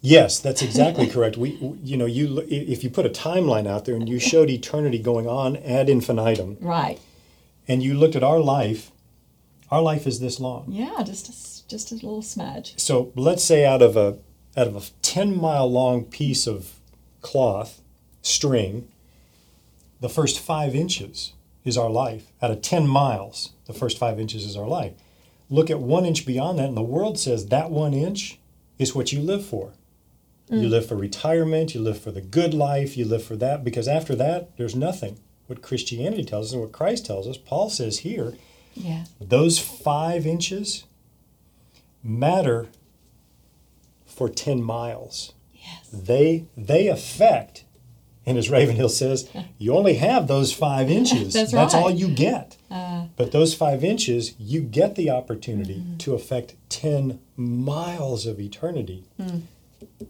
Yes, 0.00 0.38
that's 0.38 0.62
exactly 0.62 1.08
correct. 1.08 1.36
We, 1.36 1.76
you 1.82 1.96
know, 1.96 2.06
you 2.06 2.44
if 2.48 2.84
you 2.84 2.90
put 2.90 3.04
a 3.06 3.08
timeline 3.10 3.66
out 3.66 3.84
there 3.84 3.96
and 3.96 4.08
you 4.08 4.18
showed 4.18 4.48
eternity 4.48 4.98
going 4.98 5.26
on 5.26 5.56
ad 5.56 5.88
infinitum, 5.90 6.56
Right. 6.60 7.00
and 7.66 7.82
you 7.82 7.94
looked 7.94 8.14
at 8.14 8.22
our 8.22 8.38
life, 8.38 8.92
our 9.70 9.82
life 9.82 10.06
is 10.06 10.20
this 10.20 10.38
long. 10.38 10.66
Yeah, 10.68 11.02
just 11.04 11.28
a, 11.28 11.68
just 11.68 11.90
a 11.90 11.94
little 11.94 12.22
smudge. 12.22 12.78
So 12.78 13.12
let's 13.16 13.42
say 13.42 13.66
out 13.66 13.82
of 13.82 13.96
a 13.96 14.18
out 14.56 14.66
of 14.68 14.76
a 14.76 14.82
10 15.02 15.36
mile 15.36 15.70
long 15.70 16.04
piece 16.04 16.46
of 16.46 16.74
cloth, 17.20 17.80
string, 18.22 18.88
the 20.00 20.08
first 20.08 20.38
five 20.38 20.74
inches 20.74 21.32
is 21.64 21.76
our 21.76 21.90
life. 21.90 22.30
Out 22.40 22.50
of 22.52 22.62
10 22.62 22.86
miles, 22.86 23.50
the 23.66 23.72
first 23.72 23.98
five 23.98 24.18
inches 24.20 24.44
is 24.44 24.56
our 24.56 24.66
life. 24.66 24.92
Look 25.50 25.70
at 25.70 25.80
one 25.80 26.04
inch 26.04 26.24
beyond 26.24 26.58
that, 26.58 26.68
and 26.68 26.76
the 26.76 26.82
world 26.82 27.18
says 27.18 27.46
that 27.46 27.70
one 27.70 27.94
inch 27.94 28.38
is 28.78 28.94
what 28.94 29.12
you 29.12 29.20
live 29.20 29.44
for. 29.44 29.72
You 30.50 30.68
live 30.68 30.86
for 30.86 30.96
retirement, 30.96 31.74
you 31.74 31.80
live 31.80 32.00
for 32.00 32.10
the 32.10 32.20
good 32.22 32.54
life, 32.54 32.96
you 32.96 33.04
live 33.04 33.22
for 33.22 33.36
that, 33.36 33.64
because 33.64 33.86
after 33.88 34.14
that, 34.16 34.56
there's 34.56 34.74
nothing. 34.74 35.18
What 35.46 35.62
Christianity 35.62 36.24
tells 36.24 36.46
us 36.48 36.52
and 36.52 36.60
what 36.62 36.72
Christ 36.72 37.04
tells 37.06 37.26
us, 37.28 37.36
Paul 37.36 37.68
says 37.70 37.98
here, 38.00 38.34
Yeah. 38.74 39.04
those 39.20 39.58
five 39.58 40.26
inches 40.26 40.84
matter 42.02 42.68
for 44.06 44.28
10 44.28 44.62
miles. 44.62 45.32
Yes. 45.54 45.88
They, 45.92 46.46
they 46.56 46.88
affect, 46.88 47.64
and 48.24 48.38
as 48.38 48.50
Ravenhill 48.50 48.88
says, 48.88 49.28
you 49.58 49.74
only 49.74 49.94
have 49.94 50.26
those 50.28 50.52
five 50.52 50.90
inches. 50.90 51.34
That's 51.34 51.52
That's 51.52 51.74
right. 51.74 51.82
all 51.82 51.90
you 51.90 52.08
get. 52.08 52.56
Uh, 52.70 53.06
But 53.16 53.32
those 53.32 53.54
five 53.54 53.82
inches, 53.84 54.34
you 54.38 54.60
get 54.60 54.94
the 54.94 55.10
opportunity 55.10 55.76
Mm-hmm. 55.76 55.96
to 55.98 56.14
affect 56.14 56.54
10 56.68 57.20
miles 57.36 58.26
of 58.26 58.40
eternity 58.40 59.04
Mm. 59.20 59.42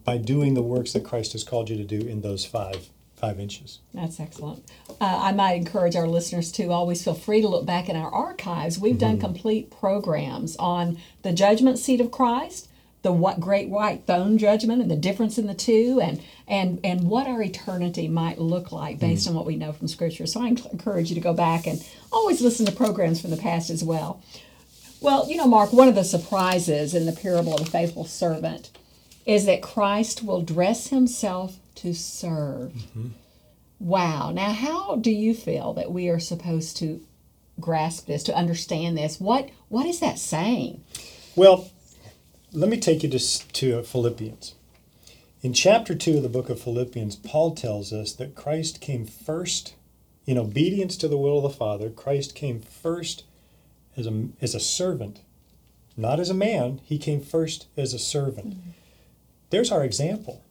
By 0.04 0.16
doing 0.16 0.54
the 0.54 0.62
works 0.62 0.92
that 0.92 1.04
Christ 1.04 1.32
has 1.32 1.44
called 1.44 1.68
you 1.68 1.76
to 1.76 1.84
do 1.84 2.06
in 2.06 2.20
those 2.20 2.44
five, 2.44 2.88
five 3.16 3.38
inches. 3.38 3.80
That's 3.92 4.20
excellent. 4.20 4.64
Uh, 5.00 5.20
I 5.22 5.32
might 5.32 5.54
encourage 5.54 5.96
our 5.96 6.06
listeners 6.06 6.50
to 6.52 6.68
always 6.68 7.02
feel 7.02 7.14
free 7.14 7.40
to 7.40 7.48
look 7.48 7.66
back 7.66 7.88
in 7.88 7.96
our 7.96 8.10
archives. 8.10 8.78
We've 8.78 8.98
done 8.98 9.18
complete 9.18 9.70
programs 9.70 10.56
on 10.56 10.98
the 11.22 11.32
judgment 11.32 11.78
seat 11.78 12.00
of 12.00 12.10
Christ, 12.10 12.68
the 13.02 13.12
what 13.12 13.40
great 13.40 13.68
white 13.68 14.06
throne 14.06 14.38
judgment, 14.38 14.82
and 14.82 14.90
the 14.90 14.96
difference 14.96 15.38
in 15.38 15.46
the 15.46 15.54
two, 15.54 16.00
and 16.02 16.20
and 16.48 16.80
and 16.82 17.08
what 17.08 17.26
our 17.26 17.42
eternity 17.42 18.08
might 18.08 18.38
look 18.40 18.72
like 18.72 18.98
based 18.98 19.28
on 19.28 19.34
what 19.34 19.46
we 19.46 19.56
know 19.56 19.72
from 19.72 19.88
Scripture. 19.88 20.26
So 20.26 20.42
I 20.42 20.48
encourage 20.48 21.08
you 21.08 21.14
to 21.14 21.20
go 21.20 21.32
back 21.32 21.66
and 21.66 21.84
always 22.10 22.40
listen 22.40 22.66
to 22.66 22.72
programs 22.72 23.20
from 23.20 23.30
the 23.30 23.37
past 23.37 23.70
as 23.70 23.84
well. 23.84 24.22
Well, 25.00 25.28
you 25.28 25.37
know, 25.37 25.46
Mark, 25.46 25.72
one 25.72 25.87
of 25.87 25.94
the 25.94 26.02
surprises 26.02 26.92
in 26.92 27.06
the 27.06 27.12
parable 27.12 27.54
of 27.54 27.64
the 27.64 27.70
faithful 27.70 28.04
servant 28.04 28.72
is 29.28 29.44
that 29.44 29.61
Christ 29.61 30.25
will 30.25 30.40
dress 30.40 30.88
himself 30.88 31.58
to 31.76 31.92
serve. 31.92 32.73
Mm-hmm. 32.73 33.08
Wow. 33.78 34.32
Now, 34.32 34.52
how 34.52 34.97
do 34.97 35.11
you 35.11 35.35
feel 35.35 35.75
that 35.75 35.92
we 35.92 36.08
are 36.08 36.18
supposed 36.18 36.78
to 36.78 37.02
grasp 37.61 38.06
this, 38.06 38.23
to 38.25 38.35
understand 38.35 38.97
this? 38.97 39.20
What 39.20 39.50
What 39.68 39.87
is 39.87 40.00
that 40.00 40.18
saying? 40.18 40.82
Well, 41.37 41.70
let 42.52 42.70
me 42.70 42.80
take 42.80 43.02
you 43.02 43.11
to, 43.11 43.18
to 43.18 43.82
Philippians. 43.82 44.54
In 45.42 45.52
chapter 45.52 45.94
2 45.94 46.16
of 46.16 46.23
the 46.23 46.28
book 46.30 46.49
of 46.49 46.61
Philippians, 46.61 47.16
Paul 47.16 47.54
tells 47.54 47.92
us 47.92 48.14
that 48.14 48.35
Christ 48.35 48.80
came 48.80 49.04
first 49.04 49.75
in 50.26 50.38
obedience 50.38 50.97
to 50.97 51.06
the 51.06 51.18
will 51.18 51.37
of 51.37 51.42
the 51.52 51.56
Father. 51.56 51.90
Christ 51.90 52.35
came 52.35 52.61
first 52.61 53.25
as 53.94 54.06
a, 54.06 54.28
as 54.40 54.54
a 54.54 54.61
servant, 54.61 55.20
not 55.99 56.18
as 56.18 56.30
a 56.30 56.35
man. 56.35 56.80
He 56.82 56.97
came 56.99 57.20
first 57.20 57.66
as 57.76 57.92
a 57.92 57.99
servant. 57.99 58.58
Mm-hmm. 58.58 58.70
There's 59.50 59.73
our 59.73 59.85
example. 59.85 60.45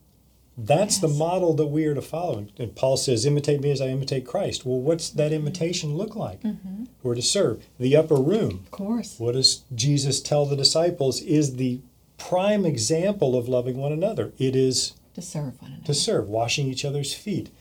That's 0.57 0.97
the 0.97 1.07
model 1.07 1.53
that 1.53 1.67
we 1.67 1.85
are 1.85 1.93
to 1.93 2.01
follow. 2.01 2.47
And 2.57 2.75
Paul 2.75 2.97
says, 2.97 3.27
imitate 3.27 3.61
me 3.61 3.69
as 3.69 3.79
I 3.79 3.89
imitate 3.89 4.25
Christ. 4.25 4.65
Well, 4.65 4.79
what's 4.79 5.09
that 5.11 5.31
mm-hmm. 5.31 5.41
imitation 5.47 5.95
look 5.95 6.15
like? 6.15 6.41
Mm-hmm. 6.41 6.85
We're 7.03 7.13
to 7.13 7.21
serve. 7.21 7.63
The 7.79 7.95
upper 7.95 8.15
room, 8.15 8.61
Of 8.65 8.71
course. 8.71 9.19
what 9.19 9.33
does 9.33 9.61
Jesus 9.75 10.19
tell 10.19 10.45
the 10.47 10.55
disciples 10.55 11.21
is 11.21 11.57
the 11.57 11.81
prime 12.17 12.65
example 12.65 13.37
of 13.37 13.47
loving 13.47 13.77
one 13.77 13.91
another? 13.91 14.31
It 14.39 14.55
is 14.55 14.93
To 15.13 15.21
serve 15.21 15.61
one 15.61 15.73
another. 15.73 15.85
to 15.85 15.93
serve, 15.93 16.27
washing 16.27 16.65
each 16.67 16.83
other's 16.83 17.13
feet. 17.13 17.51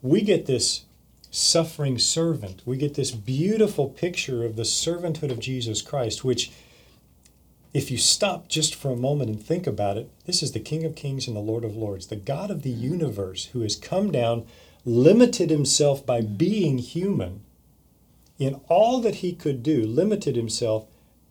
We 0.00 0.20
get 0.20 0.46
this 0.46 0.84
suffering 1.32 1.98
servant. 1.98 2.62
We 2.64 2.76
get 2.76 2.94
this 2.94 3.10
beautiful 3.10 3.88
picture 3.88 4.44
of 4.44 4.54
the 4.54 4.62
servanthood 4.62 5.32
of 5.32 5.40
Jesus 5.40 5.82
Christ, 5.82 6.24
which, 6.24 6.52
if 7.74 7.90
you 7.90 7.98
stop 7.98 8.48
just 8.48 8.74
for 8.74 8.92
a 8.92 8.96
moment 8.96 9.28
and 9.28 9.42
think 9.42 9.66
about 9.66 9.98
it, 9.98 10.08
this 10.26 10.42
is 10.42 10.52
the 10.52 10.60
King 10.60 10.84
of 10.84 10.94
Kings 10.94 11.26
and 11.26 11.36
the 11.36 11.40
Lord 11.40 11.64
of 11.64 11.76
Lords, 11.76 12.06
the 12.06 12.16
God 12.16 12.50
of 12.50 12.62
the 12.62 12.72
mm. 12.72 12.80
universe 12.80 13.46
who 13.46 13.62
has 13.62 13.74
come 13.74 14.12
down, 14.12 14.46
limited 14.84 15.50
himself 15.50 16.06
by 16.06 16.20
being 16.20 16.78
human 16.78 17.42
in 18.38 18.60
all 18.68 19.00
that 19.00 19.16
he 19.16 19.32
could 19.32 19.62
do, 19.62 19.84
limited 19.84 20.36
himself 20.36 20.86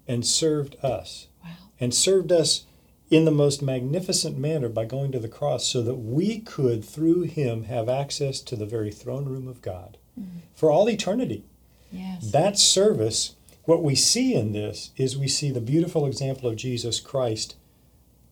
and 0.07 0.25
served 0.25 0.75
us 0.83 1.27
Wow. 1.43 1.49
and 1.79 1.93
served 1.93 2.31
us 2.31 2.65
in 3.09 3.25
the 3.25 3.31
most 3.31 3.61
magnificent 3.61 4.37
manner 4.37 4.69
by 4.69 4.85
going 4.85 5.11
to 5.11 5.19
the 5.19 5.27
cross 5.27 5.65
so 5.65 5.81
that 5.83 5.95
we 5.95 6.39
could, 6.39 6.83
through 6.83 7.21
him, 7.21 7.65
have 7.65 7.87
access 7.87 8.39
to 8.41 8.55
the 8.55 8.65
very 8.65 8.91
throne 8.91 9.25
room 9.25 9.47
of 9.47 9.61
God 9.61 9.97
mm. 10.19 10.25
for 10.55 10.71
all 10.71 10.89
eternity. 10.89 11.43
Yes. 11.91 12.31
That 12.31 12.57
service, 12.57 13.35
what 13.65 13.83
we 13.83 13.95
see 13.95 14.33
in 14.33 14.51
this 14.53 14.91
is 14.97 15.17
we 15.17 15.27
see 15.27 15.51
the 15.51 15.61
beautiful 15.61 16.05
example 16.05 16.49
of 16.49 16.55
Jesus 16.55 16.99
Christ 16.99 17.55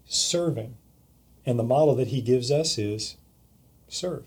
serving. 0.05 0.75
And 1.45 1.57
the 1.57 1.63
model 1.63 1.95
that 1.95 2.09
he 2.09 2.21
gives 2.21 2.51
us 2.51 2.77
is 2.77 3.15
serve. 3.87 4.25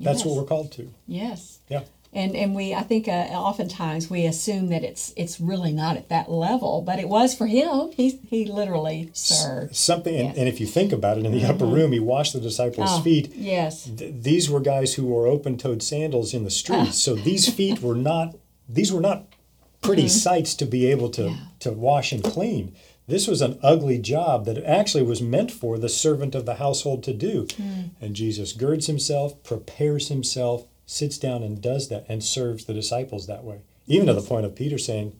That's 0.00 0.24
what 0.24 0.36
we're 0.36 0.44
called 0.44 0.72
to. 0.72 0.92
Yes. 1.06 1.60
Yeah. 1.68 1.82
And 2.12 2.34
and 2.34 2.54
we 2.54 2.74
I 2.74 2.82
think 2.82 3.08
uh, 3.08 3.12
oftentimes 3.12 4.10
we 4.10 4.24
assume 4.26 4.68
that 4.68 4.82
it's 4.82 5.12
it's 5.16 5.40
really 5.40 5.72
not 5.72 5.96
at 5.96 6.08
that 6.08 6.30
level, 6.30 6.82
but 6.82 6.98
it 6.98 7.08
was 7.08 7.34
for 7.34 7.46
him. 7.46 7.90
He 7.92 8.18
he 8.28 8.44
literally 8.46 9.10
served. 9.12 9.76
Something, 9.76 10.14
and, 10.16 10.24
Yes. 10.24 10.30
Mm-hmm. 10.32 10.40
and 10.40 10.48
if 10.48 10.60
you 10.60 10.66
think 10.66 10.92
about 10.92 11.18
it, 11.18 11.26
in 11.26 11.32
the 11.32 11.44
upper 11.44 11.66
room, 11.66 11.92
he 11.92 12.00
washed 12.00 12.32
the 12.32 12.40
disciples' 12.40 12.88
Oh, 12.92 13.00
feet. 13.02 13.32
Yes. 13.34 13.84
Th- 13.84 14.14
these 14.20 14.48
were 14.50 14.60
guys 14.60 14.94
who 14.94 15.04
wore 15.06 15.26
open-toed 15.26 15.82
sandals 15.82 16.32
in 16.34 16.44
the 16.44 16.50
streets. 16.50 17.00
so 17.00 17.14
these 17.14 17.48
feet 17.52 17.80
were 17.82 17.94
not 17.96 18.34
these 18.68 18.92
were 18.92 19.00
not 19.00 19.26
pretty 19.86 20.02
mm-hmm. 20.04 20.18
sights 20.28 20.54
to 20.56 20.66
be 20.66 20.86
able 20.86 21.08
to 21.10 21.24
Yeah. 21.28 21.36
to 21.60 21.72
wash 21.72 22.12
and 22.12 22.22
clean. 22.22 22.74
This 23.08 23.28
was 23.28 23.40
an 23.40 23.58
ugly 23.62 23.98
job 23.98 24.44
that 24.46 24.58
actually 24.64 25.04
was 25.04 25.22
meant 25.22 25.50
for 25.52 25.78
the 25.78 25.88
servant 25.88 26.34
of 26.34 26.44
the 26.44 26.56
household 26.56 27.04
to 27.04 27.12
do. 27.14 27.46
Hmm. 27.56 27.82
And 28.00 28.16
Jesus 28.16 28.52
girds 28.52 28.86
himself, 28.88 29.40
prepares 29.44 30.08
himself, 30.08 30.66
sits 30.86 31.16
down 31.18 31.42
and 31.44 31.62
does 31.62 31.88
that 31.88 32.04
and 32.08 32.22
serves 32.22 32.64
the 32.64 32.74
disciples 32.74 33.26
that 33.26 33.44
way. 33.44 33.60
Even 33.86 34.06
to 34.08 34.14
the 34.14 34.22
point 34.22 34.44
of 34.44 34.56
Peter 34.56 34.78
saying, 34.78 35.12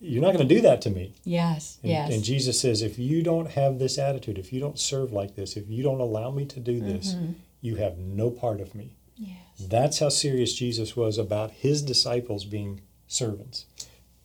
"You're 0.00 0.20
not 0.22 0.34
going 0.34 0.46
to 0.46 0.54
do 0.54 0.60
that 0.60 0.82
to 0.82 0.90
me." 0.90 1.14
Yes. 1.24 1.78
And, 1.82 1.92
yes. 1.92 2.12
and 2.12 2.22
Jesus 2.22 2.60
says, 2.60 2.82
if 2.82 2.98
you 2.98 3.22
don't 3.22 3.50
have 3.52 3.78
this 3.78 3.96
attitude, 3.98 4.36
if 4.38 4.52
you 4.52 4.60
don't 4.60 4.78
serve 4.78 5.10
like 5.12 5.34
this, 5.34 5.56
if 5.56 5.68
you 5.68 5.82
don't 5.82 6.00
allow 6.00 6.30
me 6.30 6.44
to 6.46 6.60
do 6.60 6.80
this, 6.80 7.14
mm-hmm. 7.14 7.32
you 7.62 7.76
have 7.76 7.96
no 7.98 8.30
part 8.30 8.60
of 8.60 8.74
me. 8.74 8.96
yes. 9.16 9.38
That's 9.58 10.00
how 10.00 10.10
serious 10.10 10.52
Jesus 10.54 10.94
was 10.96 11.16
about 11.16 11.52
his 11.52 11.80
disciples 11.80 12.44
being 12.44 12.82
servants. 13.06 13.66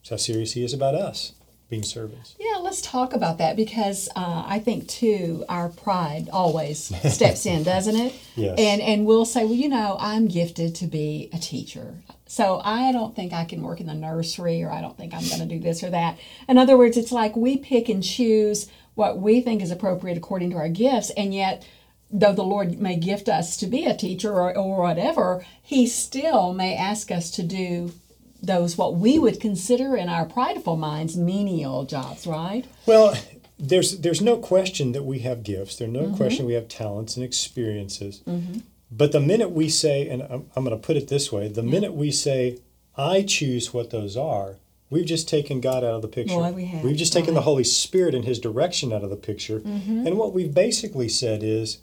How 0.10 0.18
serious 0.18 0.54
he 0.54 0.64
is 0.64 0.74
about 0.74 0.96
us 0.96 1.34
being 1.70 1.84
servants. 1.84 2.36
Yeah, 2.40 2.58
let's 2.58 2.82
talk 2.82 3.14
about 3.14 3.38
that 3.38 3.56
because 3.56 4.10
uh, 4.16 4.44
I 4.46 4.60
think 4.60 4.88
too 4.88 5.46
our 5.48 5.70
pride 5.70 6.28
always 6.34 6.80
steps 7.14 7.46
in, 7.46 7.64
doesn't 7.64 7.96
it? 7.96 8.14
Yes. 8.36 8.58
And 8.58 8.82
and 8.82 9.06
we'll 9.06 9.26
say, 9.26 9.44
well, 9.44 9.54
you 9.54 9.68
know, 9.68 9.98
I'm 10.00 10.30
gifted 10.30 10.74
to 10.76 10.88
be 10.88 11.30
a 11.34 11.38
teacher, 11.38 11.96
so 12.26 12.62
I 12.64 12.94
don't 12.94 13.14
think 13.14 13.34
I 13.34 13.44
can 13.44 13.62
work 13.62 13.82
in 13.82 13.86
the 13.86 13.94
nursery, 13.94 14.64
or 14.64 14.72
I 14.72 14.80
don't 14.80 14.96
think 14.96 15.14
I'm 15.14 15.28
going 15.28 15.42
to 15.42 15.46
do 15.46 15.60
this 15.60 15.84
or 15.84 15.90
that. 15.90 16.18
In 16.48 16.58
other 16.58 16.78
words, 16.78 16.96
it's 16.96 17.12
like 17.12 17.36
we 17.36 17.58
pick 17.58 17.90
and 17.90 18.02
choose 18.02 18.70
what 18.96 19.20
we 19.20 19.42
think 19.42 19.62
is 19.62 19.72
appropriate 19.72 20.18
according 20.18 20.52
to 20.52 20.58
our 20.58 20.70
gifts, 20.70 21.10
and 21.12 21.34
yet. 21.34 21.66
Though 22.12 22.34
the 22.34 22.42
Lord 22.42 22.80
may 22.80 22.96
gift 22.96 23.30
us 23.30 23.56
to 23.58 23.68
be 23.68 23.86
a 23.86 23.96
teacher 23.96 24.34
or, 24.34 24.58
or 24.58 24.82
whatever, 24.82 25.46
He 25.62 25.86
still 25.86 26.54
may 26.54 26.76
ask 26.76 27.12
us 27.12 27.30
to 27.32 27.44
do 27.44 27.92
those 28.42 28.78
what 28.78 28.96
we 28.96 29.20
would 29.20 29.40
consider 29.40 29.96
in 29.96 30.10
our 30.10 30.26
prideful 30.26 30.78
minds 30.78 31.18
menial 31.18 31.86
jobs, 31.86 32.26
right? 32.26 32.66
Well, 32.86 33.16
there's 33.58 34.00
there's 34.00 34.22
no 34.22 34.38
question 34.38 34.94
that 34.94 35.04
we 35.04 35.20
have 35.20 35.44
gifts. 35.44 35.76
There's 35.76 35.92
no 35.92 36.04
mm-hmm. 36.04 36.16
question 36.16 36.46
we 36.46 36.54
have 36.54 36.68
talents 36.68 37.16
and 37.16 37.26
experiences. 37.26 38.22
Mm-hmm. 38.28 38.60
But 38.92 39.12
the 39.12 39.20
minute 39.20 39.52
we 39.52 39.70
say, 39.70 40.08
and 40.08 40.24
I'm, 40.24 40.50
I'm 40.56 40.64
going 40.64 40.76
to 40.76 40.86
put 40.86 40.98
it 40.98 41.10
this 41.10 41.32
way, 41.32 41.48
the 41.48 41.62
minute 41.62 41.94
we 41.94 42.12
say, 42.12 42.60
I 42.98 43.22
choose 43.22 43.72
what 43.72 43.92
those 43.92 44.18
are, 44.18 44.56
we've 44.90 45.06
just 45.06 45.30
taken 45.30 45.62
God 45.62 45.84
out 45.84 45.94
of 45.94 46.02
the 46.02 46.08
picture. 46.08 46.36
Boy, 46.36 46.52
we 46.52 46.66
have, 46.66 46.84
We've 46.84 46.98
just 46.98 47.14
taken 47.14 47.36
the. 47.36 47.42
Holy 47.42 47.64
Spirit 47.64 48.16
and 48.16 48.26
His 48.26 48.40
direction 48.40 48.92
out 48.92 49.04
of 49.04 49.10
the 49.10 49.16
picture. 49.16 49.60
Mm-hmm. 49.60 50.08
And 50.08 50.18
what 50.18 50.34
we've 50.34 50.54
basically 50.54 51.08
said 51.08 51.44
is, 51.44 51.80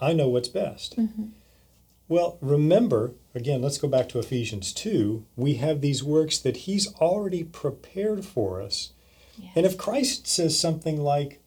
I 0.00 0.12
know 0.12 0.28
what's 0.28 0.48
best. 0.48 0.96
Well, 2.08 2.38
remember, 2.40 3.14
again, 3.34 3.62
let's 3.62 3.78
go 3.78 3.88
back 3.88 4.08
to 4.10 4.18
Ephesians 4.18 4.72
2. 4.72 5.24
We 5.34 5.54
have 5.54 5.80
these 5.80 6.04
works 6.04 6.38
that 6.38 6.58
He's 6.58 6.92
already 6.94 7.42
prepared 7.42 8.24
for 8.24 8.62
us. 8.62 8.92
And 9.54 9.66
if 9.66 9.76
Christ 9.76 10.26
says 10.26 10.58
something 10.58 11.00
like, 11.00 11.40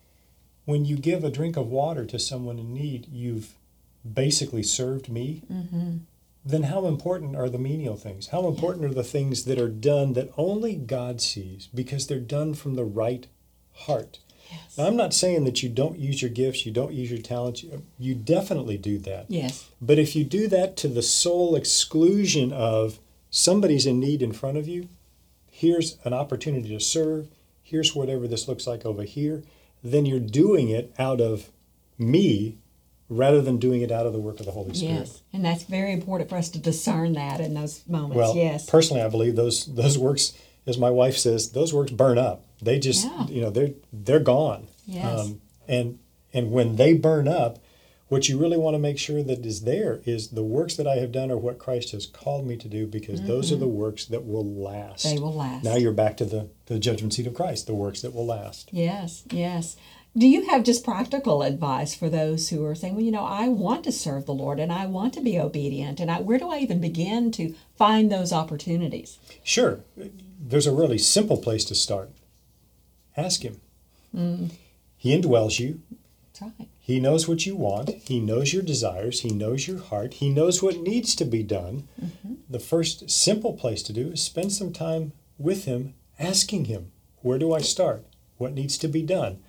when 0.65 0.85
you 0.85 0.97
give 0.97 1.23
a 1.23 1.31
drink 1.31 1.57
of 1.57 1.67
water 1.67 2.05
to 2.05 2.19
someone 2.19 2.59
in 2.59 2.73
need, 2.73 3.07
you've 3.11 3.55
basically 4.11 4.63
served 4.63 5.09
me, 5.09 5.41
mm-hmm. 5.51 5.97
then 6.45 6.63
how 6.63 6.85
important 6.85 7.35
are 7.35 7.49
the 7.49 7.57
menial 7.57 7.95
things? 7.95 8.27
How 8.27 8.47
important 8.47 8.85
are 8.85 8.93
the 8.93 9.03
things 9.03 9.45
that 9.45 9.59
are 9.59 9.69
done 9.69 10.13
that 10.13 10.31
only 10.37 10.75
God 10.75 11.21
sees 11.21 11.67
because 11.73 12.05
they're 12.05 12.19
done 12.19 12.53
from 12.53 12.75
the 12.75 12.85
right 12.85 13.25
heart? 13.79 14.19
Yes. 14.51 14.77
Now, 14.77 14.87
I'm 14.87 14.95
not 14.95 15.13
saying 15.13 15.45
that 15.45 15.61
you 15.61 15.69
don't 15.69 15.99
use 15.99 16.21
your 16.21 16.31
gifts, 16.31 16.65
you 16.65 16.71
don't 16.71 16.93
use 16.93 17.11
your 17.11 17.21
talents. 17.21 17.63
You, 17.63 17.83
you 17.99 18.15
definitely 18.15 18.77
do 18.77 18.97
that. 18.99 19.25
Yes. 19.29 19.69
But 19.81 19.99
if 19.99 20.15
you 20.15 20.23
do 20.23 20.47
that 20.47 20.75
to 20.77 20.87
the 20.87 21.03
sole 21.03 21.55
exclusion 21.55 22.51
of 22.51 22.99
somebody's 23.29 23.85
in 23.85 23.99
need 23.99 24.21
in 24.21 24.33
front 24.33 24.57
of 24.57 24.67
you, 24.67 24.89
here's 25.51 25.97
an 26.03 26.13
opportunity 26.13 26.69
to 26.69 26.79
serve, 26.79 27.27
here's 27.61 27.93
whatever 27.95 28.27
this 28.27 28.47
looks 28.47 28.65
like 28.65 28.85
over 28.85 29.03
here, 29.03 29.43
then 29.83 30.05
you're 30.05 30.19
doing 30.19 30.69
it 30.69 30.93
out 30.97 31.21
of 31.21 31.49
me 31.97 32.57
rather 33.09 33.41
than 33.41 33.57
doing 33.57 33.81
it 33.81 33.91
out 33.91 34.05
of 34.05 34.13
the 34.13 34.19
work 34.19 34.39
of 34.39 34.45
the 34.45 34.51
Holy 34.51 34.73
Spirit. 34.73 34.99
Yes. 34.99 35.21
And 35.33 35.43
that's 35.43 35.63
very 35.63 35.91
important 35.91 36.29
for 36.29 36.37
us 36.37 36.49
to 36.49 36.59
discern 36.59 37.13
that 37.13 37.39
in 37.39 37.53
those 37.53 37.83
moments. 37.87 38.15
Well, 38.15 38.35
yes. 38.35 38.69
personally, 38.69 39.01
I 39.01 39.09
believe 39.09 39.35
those 39.35 39.65
those 39.65 39.97
works, 39.97 40.33
as 40.65 40.77
my 40.77 40.89
wife 40.89 41.17
says, 41.17 41.51
those 41.51 41.73
works 41.73 41.91
burn 41.91 42.17
up. 42.17 42.45
They 42.61 42.79
just, 42.79 43.05
Yeah. 43.05 43.27
you 43.27 43.41
know, 43.41 43.49
they're 43.49 43.73
they're 43.91 44.19
gone. 44.19 44.67
Um, 45.01 45.41
and 45.67 45.99
and 46.33 46.51
when 46.51 46.75
they 46.75 46.93
burn 46.93 47.27
up, 47.27 47.59
what 48.07 48.27
you 48.27 48.39
really 48.39 48.57
want 48.57 48.73
to 48.73 48.79
make 48.79 48.97
sure 48.97 49.21
that 49.21 49.45
is 49.45 49.61
there 49.61 50.01
is 50.03 50.29
the 50.29 50.43
works 50.43 50.75
that 50.77 50.87
I 50.87 50.95
have 50.95 51.11
done 51.11 51.29
are 51.31 51.37
what 51.37 51.59
Christ 51.59 51.91
has 51.91 52.05
called 52.07 52.45
me 52.47 52.57
to 52.57 52.67
do, 52.67 52.87
because 52.87 53.21
those 53.21 53.51
are 53.51 53.55
the 53.55 53.67
works 53.67 54.05
that 54.05 54.25
will 54.25 54.45
last. 54.45 55.05
Mm-hmm. 55.05 55.15
They 55.15 55.21
will 55.21 55.33
last. 55.33 55.63
Now 55.63 55.75
you're 55.75 55.93
back 55.93 56.17
to 56.17 56.25
the 56.25 56.49
the 56.65 56.79
judgment 56.79 57.13
seat 57.13 57.27
of 57.27 57.33
Christ, 57.35 57.67
the 57.67 57.75
works 57.75 58.01
that 58.01 58.13
will 58.13 58.25
last. 58.25 58.69
Yes, 58.73 59.23
yes. 59.31 59.75
Do 60.17 60.27
you 60.27 60.49
have 60.49 60.63
just 60.63 60.83
practical 60.83 61.43
advice 61.43 61.93
for 61.93 62.09
those 62.09 62.49
who 62.49 62.65
are 62.65 62.73
saying, 62.73 62.95
well, 62.95 63.05
you 63.05 63.11
know, 63.11 63.23
I 63.25 63.47
want 63.47 63.83
to 63.83 63.91
serve 63.91 64.25
the 64.25 64.33
Lord 64.33 64.59
and 64.59 64.73
I 64.73 64.87
want 64.87 65.13
to 65.13 65.21
be 65.21 65.39
obedient, 65.39 65.99
and 65.99 66.09
I, 66.09 66.19
where 66.19 66.39
do 66.39 66.49
I 66.49 66.57
even 66.57 66.81
begin 66.81 67.31
to 67.33 67.53
find 67.77 68.11
those 68.11 68.33
opportunities? 68.33 69.19
Sure, 69.43 69.81
there's 70.41 70.65
a 70.65 70.73
really 70.73 70.97
simple 70.97 71.37
place 71.37 71.63
to 71.65 71.75
start. 71.75 72.09
Ask 73.19 73.43
Him. 73.43 73.59
Mm. 74.15 74.51
He 74.97 75.15
indwells 75.15 75.59
you. 75.59 75.81
That's 76.39 76.53
right. 76.59 76.69
He 76.79 76.99
knows 76.99 77.27
what 77.27 77.45
you 77.45 77.55
want. 77.55 77.89
He 77.89 78.19
knows 78.19 78.51
your 78.51 78.63
desires. 78.63 79.21
He 79.21 79.29
knows 79.29 79.67
your 79.67 79.79
heart. 79.79 80.15
He 80.15 80.29
knows 80.29 80.63
what 80.63 80.79
needs 80.79 81.13
to 81.15 81.25
be 81.25 81.43
done. 81.43 81.87
The 82.49 82.59
first 82.59 83.11
simple 83.11 83.53
place 83.53 83.83
to 83.83 83.93
do 83.93 84.07
is 84.07 84.23
spend 84.23 84.51
some 84.53 84.73
time 84.73 85.11
with 85.37 85.65
Him, 85.65 85.93
asking 86.17 86.65
Him, 86.65 86.91
Where 87.21 87.37
do 87.37 87.53
I 87.53 87.59
start? 87.59 88.05
What 88.37 88.53
needs 88.53 88.77
to 88.79 88.87
be 88.87 89.03
done? 89.03 89.39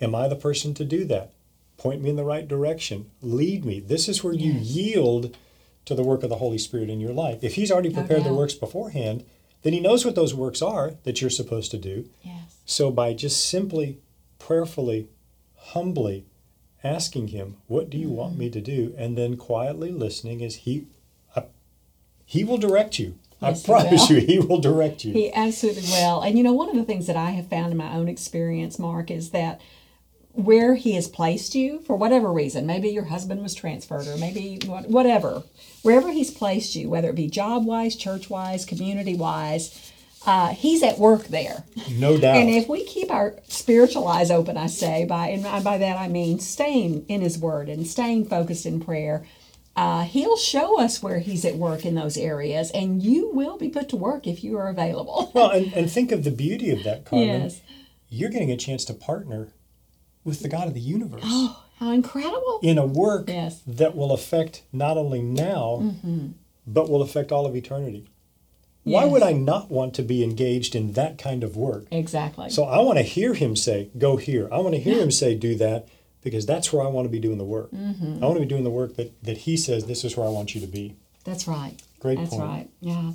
Am 0.00 0.14
I 0.14 0.26
the 0.26 0.34
person 0.34 0.74
to 0.74 0.84
do 0.84 1.04
that? 1.04 1.32
Point 1.76 2.02
me 2.02 2.10
in 2.10 2.16
the 2.16 2.24
right 2.24 2.48
direction. 2.48 3.10
Lead 3.22 3.64
me. 3.64 3.78
This 3.78 4.08
is 4.08 4.24
where 4.24 4.34
you 4.34 4.52
yield 4.52 5.36
to 5.84 5.94
the 5.94 6.02
work 6.02 6.22
of 6.22 6.30
the 6.30 6.36
Holy 6.36 6.58
Spirit 6.58 6.90
in 6.90 7.00
your 7.00 7.12
life. 7.12 7.44
If 7.44 7.54
He's 7.54 7.70
already 7.70 7.90
No 7.90 8.00
prepared 8.00 8.24
the 8.24 8.34
works 8.34 8.54
beforehand, 8.54 9.24
then 9.66 9.72
He 9.72 9.80
knows 9.80 10.04
what 10.04 10.14
those 10.14 10.32
works 10.32 10.62
are 10.62 10.92
that 11.02 11.20
you're 11.20 11.28
supposed 11.28 11.72
to 11.72 11.76
do. 11.76 12.08
Yes. 12.22 12.58
So 12.64 12.92
by 12.92 13.14
just 13.14 13.48
simply, 13.48 13.98
prayerfully, 14.38 15.08
humbly 15.56 16.24
asking 16.84 17.28
Him, 17.28 17.56
"What 17.66 17.90
do 17.90 17.98
you 17.98 18.08
want 18.08 18.34
mm-hmm. 18.34 18.40
me 18.42 18.50
to 18.50 18.60
do?" 18.60 18.94
and 18.96 19.18
then 19.18 19.36
quietly 19.36 19.90
listening, 19.90 20.40
as 20.44 20.54
He, 20.54 20.86
I, 21.34 21.46
He 22.24 22.44
will 22.44 22.58
direct 22.58 23.00
you. 23.00 23.18
Yes, 23.42 23.64
I 23.64 23.66
promise 23.66 24.08
will. 24.08 24.20
you, 24.20 24.24
He 24.24 24.38
will 24.38 24.60
direct 24.60 25.04
you. 25.04 25.12
He 25.12 25.32
absolutely 25.34 25.82
will. 25.90 26.20
And 26.20 26.38
you 26.38 26.44
know, 26.44 26.52
one 26.52 26.70
of 26.70 26.76
the 26.76 26.84
things 26.84 27.08
that 27.08 27.16
I 27.16 27.30
have 27.30 27.48
found 27.48 27.72
in 27.72 27.76
my 27.76 27.92
own 27.92 28.06
experience, 28.06 28.78
Mark, 28.78 29.10
is 29.10 29.30
that 29.30 29.60
where 30.36 30.74
he 30.74 30.92
has 30.92 31.08
placed 31.08 31.54
you, 31.54 31.80
for 31.80 31.96
whatever 31.96 32.32
reason, 32.32 32.66
maybe 32.66 32.88
your 32.88 33.04
husband 33.04 33.42
was 33.42 33.54
transferred 33.54 34.06
or 34.06 34.16
maybe 34.18 34.60
whatever, 34.66 35.42
wherever 35.82 36.12
he's 36.12 36.30
placed 36.30 36.76
you, 36.76 36.90
whether 36.90 37.08
it 37.10 37.16
be 37.16 37.28
job 37.28 37.64
wise, 37.64 37.96
church 37.96 38.28
wise, 38.28 38.64
community 38.64 39.14
wise, 39.14 39.92
uh, 40.26 40.48
he's 40.48 40.82
at 40.82 40.98
work 40.98 41.28
there. 41.28 41.64
no 41.92 42.18
doubt. 42.18 42.36
And 42.36 42.50
if 42.50 42.68
we 42.68 42.84
keep 42.84 43.10
our 43.10 43.36
spiritual 43.48 44.08
eyes 44.08 44.30
open, 44.30 44.56
I 44.56 44.66
say, 44.66 45.04
by 45.04 45.28
and 45.28 45.64
by 45.64 45.78
that 45.78 45.96
I 45.96 46.08
mean 46.08 46.40
staying 46.40 47.06
in 47.08 47.22
His 47.22 47.38
Word 47.38 47.68
and 47.68 47.86
staying 47.86 48.28
focused 48.28 48.66
in 48.66 48.80
prayer, 48.80 49.24
uh, 49.76 50.02
He'll 50.02 50.36
show 50.36 50.80
us 50.80 51.02
where 51.02 51.20
He's 51.20 51.44
at 51.44 51.54
work 51.56 51.84
in 51.84 51.94
those 51.94 52.16
areas, 52.16 52.70
and 52.72 53.02
you 53.02 53.30
will 53.32 53.56
be 53.56 53.68
put 53.68 53.88
to 53.90 53.96
work 53.96 54.26
if 54.26 54.42
you 54.42 54.58
are 54.58 54.68
available. 54.68 55.30
well, 55.34 55.50
and, 55.50 55.72
and 55.74 55.90
think 55.90 56.10
of 56.10 56.24
the 56.24 56.30
beauty 56.32 56.70
of 56.70 56.82
that, 56.82 57.04
Carmen. 57.04 57.42
yes. 57.42 57.60
You're 58.08 58.30
getting 58.30 58.50
a 58.50 58.56
chance 58.56 58.84
to 58.86 58.94
partner 58.94 59.52
with 60.26 60.40
the 60.40 60.48
God 60.48 60.68
of 60.68 60.74
the 60.74 60.80
universe 60.80 61.22
Oh, 61.24 61.62
how 61.78 61.90
incredible! 61.92 62.60
in 62.62 62.76
a 62.78 62.84
work 62.86 63.28
Yes. 63.28 63.62
that 63.66 63.96
will 63.96 64.12
affect 64.12 64.62
not 64.72 64.98
only 64.98 65.22
now, 65.22 65.94
but 66.66 66.90
will 66.90 67.00
affect 67.02 67.32
all 67.32 67.46
of 67.46 67.56
eternity. 67.56 68.08
Why 68.84 69.04
would 69.04 69.22
I 69.22 69.32
not 69.32 69.68
want 69.70 69.94
to 69.94 70.02
be 70.02 70.22
engaged 70.22 70.76
in 70.76 70.92
that 70.92 71.18
kind 71.18 71.42
of 71.42 71.56
work? 71.56 71.86
Exactly. 71.90 72.50
So 72.50 72.64
I 72.64 72.78
want 72.80 72.98
to 72.98 73.02
hear 73.02 73.34
him 73.34 73.56
say, 73.56 73.90
go 73.98 74.16
here. 74.16 74.48
I 74.52 74.58
want 74.58 74.74
to 74.76 74.80
hear 74.80 75.00
him 75.00 75.10
say, 75.10 75.34
do 75.34 75.56
that, 75.56 75.88
because 76.22 76.46
that's 76.46 76.72
where 76.72 76.84
I 76.84 76.88
want 76.88 77.04
to 77.06 77.10
be 77.10 77.18
doing 77.18 77.38
the 77.38 77.44
work. 77.44 77.72
Mm-hmm. 77.72 78.22
I 78.22 78.26
want 78.26 78.34
to 78.36 78.40
be 78.42 78.46
doing 78.46 78.62
the 78.64 78.70
work 78.70 78.94
that, 78.94 79.20
that 79.24 79.38
he 79.38 79.56
says, 79.56 79.86
this 79.86 80.04
is 80.04 80.16
where 80.16 80.24
I 80.26 80.30
want 80.30 80.54
you 80.54 80.60
to 80.60 80.66
be. 80.68 80.94
That's 81.24 81.48
right. 81.48 81.74
Great 81.98 82.18
That's 82.18 82.30
point. 82.30 82.42
right. 82.42 82.68
Yeah. 82.80 83.12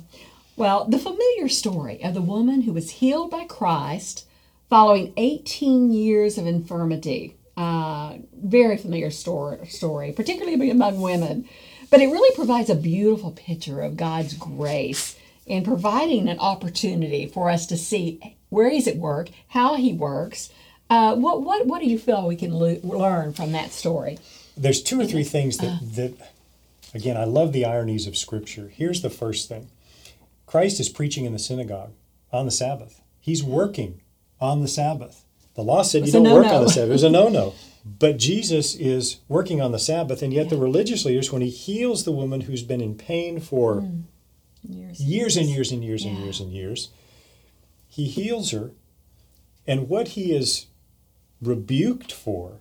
Well, 0.56 0.84
the 0.84 0.98
familiar 0.98 1.48
story 1.48 2.02
of 2.04 2.12
the 2.12 2.20
woman 2.20 2.62
who 2.62 2.74
was 2.74 2.90
healed 2.90 3.30
by 3.30 3.44
Christ 3.44 4.26
following 4.72 5.12
18 5.18 5.92
years 5.92 6.38
of 6.38 6.46
infirmity. 6.46 7.36
Uh, 7.58 8.14
very 8.42 8.78
familiar 8.78 9.10
story, 9.10 10.12
particularly 10.16 10.70
among 10.70 10.98
women. 10.98 11.46
But 11.90 12.00
it 12.00 12.06
really 12.06 12.34
provides 12.34 12.70
a 12.70 12.74
beautiful 12.74 13.32
picture 13.32 13.82
of 13.82 13.98
God's 13.98 14.32
grace 14.32 15.14
in 15.44 15.62
providing 15.62 16.26
an 16.26 16.38
opportunity 16.38 17.26
for 17.26 17.50
us 17.50 17.66
to 17.66 17.76
see 17.76 18.38
where 18.48 18.70
He's 18.70 18.88
at 18.88 18.96
work, 18.96 19.28
how 19.48 19.74
He 19.74 19.92
works. 19.92 20.50
Uh, 20.88 21.16
what, 21.16 21.42
what, 21.42 21.66
what 21.66 21.82
do 21.82 21.86
you 21.90 21.98
feel 21.98 22.26
we 22.26 22.34
can 22.34 22.56
le- 22.56 22.80
learn 22.82 23.34
from 23.34 23.52
that 23.52 23.72
story? 23.72 24.18
There's 24.56 24.82
two 24.82 24.98
or 24.98 25.04
three 25.04 25.24
things 25.24 25.58
that, 25.58 25.70
Uh. 25.70 25.78
that, 25.96 26.32
again, 26.94 27.18
I 27.18 27.24
love 27.24 27.52
the 27.52 27.66
ironies 27.66 28.06
of 28.06 28.16
Scripture. 28.16 28.72
Here's 28.74 29.02
the 29.02 29.10
first 29.10 29.50
thing 29.50 29.68
Christ 30.46 30.80
is 30.80 30.88
preaching 30.88 31.26
in 31.26 31.34
the 31.34 31.38
synagogue 31.38 31.92
on 32.32 32.46
the 32.46 32.50
Sabbath, 32.50 33.02
he's 33.20 33.44
working 33.44 34.00
on 34.42 34.60
the 34.60 34.68
Sabbath. 34.68 35.24
The 35.54 35.62
law 35.62 35.82
said 35.82 36.04
you 36.06 36.12
don't 36.12 36.24
work 36.24 36.46
on 36.46 36.64
the 36.64 36.68
Sabbath. 36.70 36.90
It 36.90 36.92
was 36.92 37.02
a 37.04 37.10
no 37.20 37.28
no. 37.28 37.54
But 37.84 38.16
Jesus 38.18 38.74
is 38.76 39.18
working 39.28 39.60
on 39.60 39.72
the 39.72 39.78
Sabbath, 39.78 40.22
and 40.22 40.32
yet 40.32 40.50
the 40.50 40.56
religious 40.56 41.04
leaders, 41.04 41.32
when 41.32 41.42
he 41.42 41.50
heals 41.50 42.04
the 42.04 42.12
woman 42.12 42.42
who's 42.42 42.62
been 42.62 42.80
in 42.80 42.94
pain 42.94 43.40
for 43.40 43.88
Years. 44.68 45.00
years 45.00 45.36
and 45.36 45.48
years 45.48 45.72
and 45.72 45.82
years 45.82 46.04
and 46.04 46.16
Yeah. 46.16 46.24
years 46.24 46.40
and 46.40 46.52
years. 46.52 46.88
He 47.88 48.04
heals 48.06 48.52
her, 48.52 48.70
and 49.66 49.88
what 49.88 50.08
he 50.08 50.32
is 50.32 50.66
rebuked 51.40 52.12
for 52.12 52.60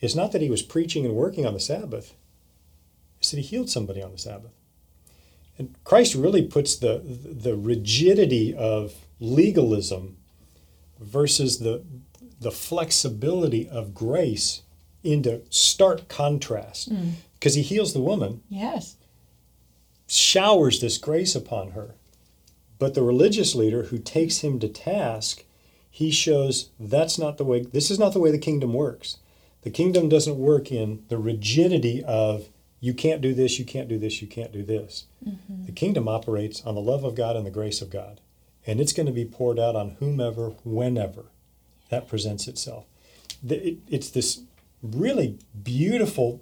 is 0.00 0.16
not 0.16 0.32
that 0.32 0.40
he 0.40 0.48
was 0.50 0.62
preaching 0.62 1.04
and 1.04 1.14
working 1.14 1.44
on 1.44 1.52
the 1.54 1.60
Sabbath, 1.60 2.14
it's 3.18 3.30
that 3.30 3.36
he 3.36 3.42
healed 3.42 3.68
somebody 3.68 4.02
on 4.02 4.12
the 4.12 4.18
Sabbath. 4.18 4.52
And 5.58 5.74
Christ 5.84 6.14
really 6.14 6.42
puts 6.42 6.74
the, 6.76 7.02
the 7.04 7.54
rigidity 7.54 8.54
of 8.54 8.94
legalism 9.20 10.16
versus 11.00 11.58
the, 11.58 11.82
the 12.40 12.50
flexibility 12.50 13.68
of 13.68 13.94
grace 13.94 14.62
into 15.02 15.42
stark 15.50 16.08
contrast. 16.08 16.88
Hmm. 16.88 17.10
Because 17.38 17.54
he 17.54 17.62
heals 17.62 17.94
the 17.94 18.00
woman, 18.02 18.42
Yes. 18.50 18.96
showers 20.06 20.80
this 20.80 20.98
grace 20.98 21.34
upon 21.34 21.70
her. 21.70 21.94
But 22.78 22.94
the 22.94 23.02
religious 23.02 23.54
leader 23.54 23.84
who 23.84 23.98
takes 23.98 24.38
him 24.38 24.58
to 24.60 24.68
task, 24.68 25.44
he 25.90 26.10
shows 26.10 26.70
that's 26.78 27.18
not 27.18 27.38
the 27.38 27.44
way, 27.44 27.62
this 27.62 27.90
is 27.90 27.98
not 27.98 28.12
the 28.12 28.20
way 28.20 28.30
the 28.30 28.38
kingdom 28.38 28.74
works. 28.74 29.18
The 29.62 29.70
kingdom 29.70 30.08
doesn't 30.08 30.38
work 30.38 30.72
in 30.72 31.04
the 31.08 31.18
rigidity 31.18 32.02
of 32.04 32.48
you 32.80 32.94
can't 32.94 33.20
do 33.20 33.34
this, 33.34 33.58
you 33.58 33.64
can't 33.66 33.88
do 33.88 33.98
this, 33.98 34.22
you 34.22 34.28
can't 34.28 34.52
do 34.52 34.62
this. 34.62 35.04
Mm-hmm. 35.26 35.66
The 35.66 35.72
kingdom 35.72 36.08
operates 36.08 36.62
on 36.64 36.74
the 36.74 36.80
love 36.80 37.04
of 37.04 37.14
God 37.14 37.36
and 37.36 37.44
the 37.44 37.50
grace 37.50 37.82
of 37.82 37.90
God. 37.90 38.20
And 38.70 38.80
it's 38.80 38.92
going 38.92 39.06
to 39.06 39.12
be 39.12 39.24
poured 39.24 39.58
out 39.58 39.74
on 39.74 39.96
whomever, 39.98 40.50
whenever 40.62 41.24
that 41.88 42.06
presents 42.06 42.46
itself. 42.46 42.84
It's 43.44 44.10
this 44.10 44.42
really 44.80 45.40
beautiful 45.60 46.40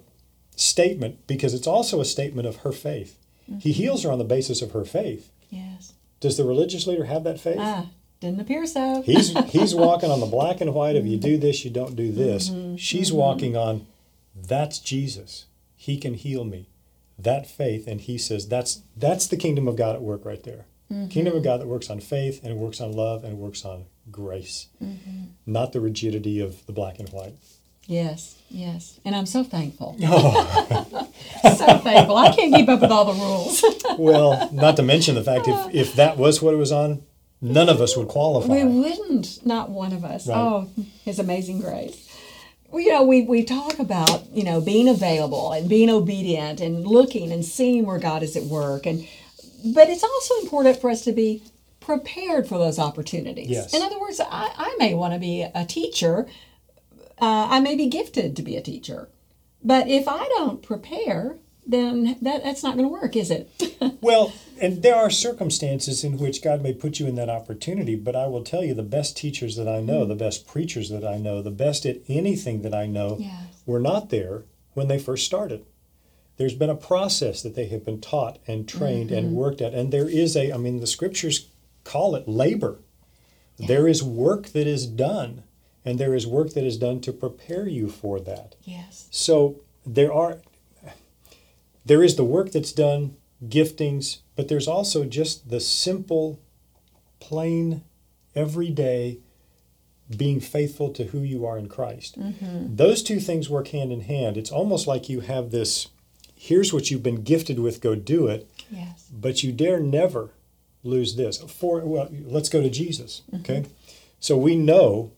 statement 0.55 1.25
because 1.25 1.55
it's 1.55 1.65
also 1.65 1.99
a 1.99 2.05
statement 2.05 2.47
of 2.47 2.57
her 2.57 2.71
faith. 2.71 3.17
He 3.47 3.53
mm-hmm. 3.53 3.69
heals 3.69 4.03
her 4.03 4.11
on 4.11 4.19
the 4.19 4.25
basis 4.25 4.61
of 4.61 4.73
her 4.73 4.85
faith. 4.85 5.31
Yes. 5.49 5.93
Does 6.19 6.37
the 6.37 6.43
religious 6.43 6.85
leader 6.85 7.05
have 7.05 7.23
that 7.23 7.39
faith? 7.39 7.57
Ah, 7.59 7.87
didn't 8.19 8.41
appear 8.41 8.67
so. 8.67 9.01
He's 9.01 9.35
he's 9.49 9.73
walking 9.73 10.11
on 10.11 10.19
the 10.19 10.27
black 10.27 10.61
and 10.61 10.75
white 10.75 10.97
of 10.97 11.07
you 11.07 11.17
mm-hmm. 11.17 11.29
do 11.29 11.37
this, 11.39 11.65
you 11.65 11.71
don't 11.71 11.95
do 11.95 12.11
this. 12.11 12.51
Mm-hmm. 12.51 12.75
She's 12.75 13.11
walking 13.11 13.57
on 13.57 13.87
that's 14.35 14.77
Jesus. 14.77 15.47
He 15.75 15.97
can 15.97 16.13
heal 16.13 16.43
me. 16.43 16.69
That 17.17 17.47
faith, 17.47 17.87
and 17.87 17.99
he 17.99 18.19
says 18.19 18.47
that's 18.47 18.83
that's 18.95 19.25
the 19.25 19.35
kingdom 19.35 19.67
of 19.67 19.77
God 19.77 19.95
at 19.95 20.03
work 20.03 20.25
right 20.25 20.43
there. 20.43 20.65
Mm-hmm. 20.91 21.07
Kingdom 21.09 21.35
of 21.37 21.43
God 21.43 21.61
that 21.61 21.67
works 21.67 21.89
on 21.89 21.99
faith 21.99 22.43
and 22.43 22.57
works 22.57 22.81
on 22.81 22.91
love 22.91 23.23
and 23.23 23.37
works 23.37 23.63
on 23.63 23.85
grace, 24.11 24.67
mm-hmm. 24.83 25.25
not 25.45 25.71
the 25.71 25.79
rigidity 25.79 26.39
of 26.39 26.65
the 26.65 26.73
black 26.73 26.99
and 26.99 27.09
white. 27.09 27.35
Yes, 27.85 28.37
yes. 28.49 28.99
And 29.03 29.15
I'm 29.15 29.25
so 29.25 29.43
thankful. 29.43 29.97
Oh. 30.03 31.11
so 31.57 31.77
thankful. 31.79 32.17
I 32.17 32.33
can't 32.35 32.53
keep 32.53 32.69
up 32.69 32.81
with 32.81 32.91
all 32.91 33.05
the 33.05 33.19
rules. 33.19 33.63
well, 33.97 34.49
not 34.51 34.75
to 34.77 34.83
mention 34.83 35.15
the 35.15 35.23
fact 35.23 35.47
if, 35.47 35.73
if 35.73 35.95
that 35.95 36.17
was 36.17 36.41
what 36.41 36.53
it 36.53 36.57
was 36.57 36.71
on, 36.71 37.03
none 37.41 37.69
of 37.69 37.81
us 37.81 37.95
would 37.97 38.07
qualify. 38.07 38.53
We 38.53 38.63
wouldn't, 38.63 39.45
not 39.45 39.69
one 39.69 39.93
of 39.93 40.03
us. 40.03 40.27
Right. 40.27 40.37
Oh, 40.37 40.69
His 41.03 41.19
amazing 41.19 41.61
grace. 41.61 42.07
Well, 42.69 42.81
you 42.81 42.91
know, 42.91 43.03
we, 43.03 43.23
we 43.23 43.43
talk 43.43 43.79
about, 43.79 44.27
you 44.31 44.43
know, 44.43 44.61
being 44.61 44.87
available 44.87 45.51
and 45.51 45.67
being 45.67 45.89
obedient 45.89 46.61
and 46.61 46.85
looking 46.85 47.31
and 47.31 47.43
seeing 47.43 47.85
where 47.85 47.99
God 47.99 48.21
is 48.21 48.35
at 48.35 48.43
work. 48.43 48.85
And 48.85 49.07
but 49.73 49.89
it's 49.89 50.03
also 50.03 50.35
important 50.41 50.79
for 50.79 50.89
us 50.89 51.03
to 51.03 51.11
be 51.11 51.41
prepared 51.79 52.47
for 52.47 52.57
those 52.57 52.77
opportunities. 52.79 53.49
Yes. 53.49 53.73
In 53.73 53.81
other 53.81 53.99
words, 53.99 54.19
I, 54.19 54.51
I 54.55 54.75
may 54.77 54.93
want 54.93 55.13
to 55.13 55.19
be 55.19 55.41
a 55.41 55.65
teacher. 55.65 56.27
Uh, 57.21 57.47
I 57.49 57.59
may 57.59 57.75
be 57.75 57.87
gifted 57.87 58.35
to 58.35 58.41
be 58.41 58.55
a 58.55 58.61
teacher. 58.61 59.09
But 59.63 59.87
if 59.87 60.07
I 60.07 60.25
don't 60.29 60.61
prepare, 60.61 61.37
then 61.67 62.17
that, 62.21 62.43
that's 62.43 62.63
not 62.63 62.75
going 62.77 62.87
to 62.87 62.91
work, 62.93 63.15
is 63.15 63.31
it? 63.31 63.49
Well, 64.01 64.31
and 64.61 64.81
there 64.81 64.95
are 64.95 65.09
circumstances 65.09 66.05
in 66.05 66.17
which 66.17 66.41
God 66.41 66.61
may 66.61 66.73
put 66.73 66.99
you 67.01 67.07
in 67.07 67.15
that 67.15 67.29
opportunity, 67.29 67.95
but 67.95 68.15
I 68.15 68.27
will 68.27 68.43
tell 68.45 68.63
you 68.63 68.73
the 68.73 68.81
best 68.81 69.17
teachers 69.17 69.57
that 69.57 69.67
I 69.67 69.81
know, 69.81 70.05
the 70.05 70.15
best 70.15 70.47
preachers 70.47 70.89
that 70.89 71.03
I 71.05 71.17
know, 71.17 71.41
the 71.41 71.51
best 71.51 71.85
at 71.85 71.97
anything 72.07 72.61
that 72.61 72.73
I 72.73 72.85
know 72.85 73.17
Yes. 73.19 73.61
were 73.65 73.79
not 73.81 74.09
there 74.09 74.43
when 74.73 74.87
they 74.87 74.99
first 74.99 75.25
started. 75.25 75.65
There's 76.39 76.55
been 76.55 76.69
a 76.69 76.75
process 76.75 77.43
that 77.43 77.53
they 77.53 77.67
have 77.67 77.83
been 77.83 77.99
taught 77.99 78.39
and 78.47 78.65
trained 78.65 79.11
and 79.11 79.27
mm-hmm. 79.27 79.35
worked 79.35 79.61
at, 79.61 79.73
and 79.73 79.91
there 79.91 80.07
is 80.07 80.37
a, 80.37 80.53
I 80.53 80.57
mean, 80.57 80.79
the 80.79 80.87
scriptures 80.87 81.49
call 81.83 82.15
it 82.15 82.29
labor. 82.29 82.79
There 83.57 83.89
is 83.89 84.01
work 84.01 84.47
that 84.53 84.65
is 84.65 84.85
done, 84.87 85.43
and 85.83 85.99
there 85.99 86.15
is 86.15 86.25
work 86.25 86.53
that 86.53 86.63
is 86.63 86.77
done 86.77 87.01
to 87.01 87.11
prepare 87.11 87.67
you 87.67 87.89
for 87.89 88.21
that. 88.21 88.55
yes. 88.63 89.09
So 89.11 89.59
there 89.85 90.13
are 90.13 90.39
there 91.85 92.03
is 92.03 92.15
the 92.15 92.23
work 92.23 92.51
that's 92.51 92.71
done, 92.71 93.17
giftings, 93.45 94.19
but 94.37 94.47
there's 94.47 94.67
also 94.67 95.03
just 95.03 95.49
the 95.49 95.59
simple, 95.59 96.39
plain, 97.19 97.83
everyday 98.33 99.17
being 100.15 100.39
faithful 100.39 100.89
to 100.91 101.05
who 101.05 101.19
you 101.19 101.45
are 101.45 101.57
in 101.57 101.67
Christ. 101.67 102.17
Mm-hmm. 102.17 102.75
Those 102.75 103.03
two 103.03 103.19
things 103.19 103.49
work 103.49 103.69
hand 103.69 103.91
in 103.91 104.01
hand. 104.01 104.37
It's 104.37 104.51
almost 104.51 104.87
like 104.87 105.09
you 105.09 105.19
have 105.19 105.51
this 105.51 105.87
here's 106.39 106.71
what 106.71 106.89
you've 106.89 107.03
been 107.03 107.21
gifted 107.21 107.59
with, 107.59 107.81
go 107.81 107.95
do 107.95 108.27
it, 108.27 108.49
Yes. 108.71 109.09
but 109.11 109.43
you 109.43 109.51
dare 109.51 109.79
never 109.79 110.29
lose 110.83 111.17
this. 111.17 111.37
For 111.39 111.81
well, 111.81 112.09
let's 112.23 112.47
go 112.47 112.61
to 112.61 112.69
Jesus. 112.69 113.23
Mm-hmm. 113.29 113.41
Okay, 113.41 113.65
so 114.21 114.37
we 114.37 114.55
know 114.55 115.11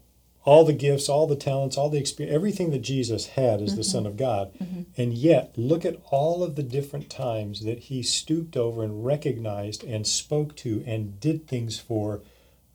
all 0.43 0.65
the 0.65 0.73
gifts, 0.73 1.07
all 1.07 1.27
the 1.27 1.35
talents, 1.35 1.77
all 1.77 1.89
the 1.89 1.99
experience, 1.99 2.33
everything 2.33 2.71
that 2.71 2.81
Jesus 2.81 3.27
had 3.27 3.61
as 3.61 3.75
the 3.75 3.83
mm-hmm. 3.83 3.91
Son 3.91 4.07
of 4.07 4.17
God, 4.17 4.51
mm-hmm. 4.55 4.81
and 4.97 5.13
yet 5.13 5.53
look 5.55 5.85
at 5.85 6.01
all 6.09 6.43
of 6.43 6.55
the 6.55 6.63
different 6.63 7.11
times 7.11 7.63
that 7.63 7.77
he 7.79 8.01
stooped 8.01 8.57
over 8.57 8.83
and 8.83 9.05
recognized 9.05 9.83
and 9.83 10.07
spoke 10.07 10.55
to 10.57 10.83
and 10.87 11.19
did 11.19 11.47
things 11.47 11.79
for 11.79 12.21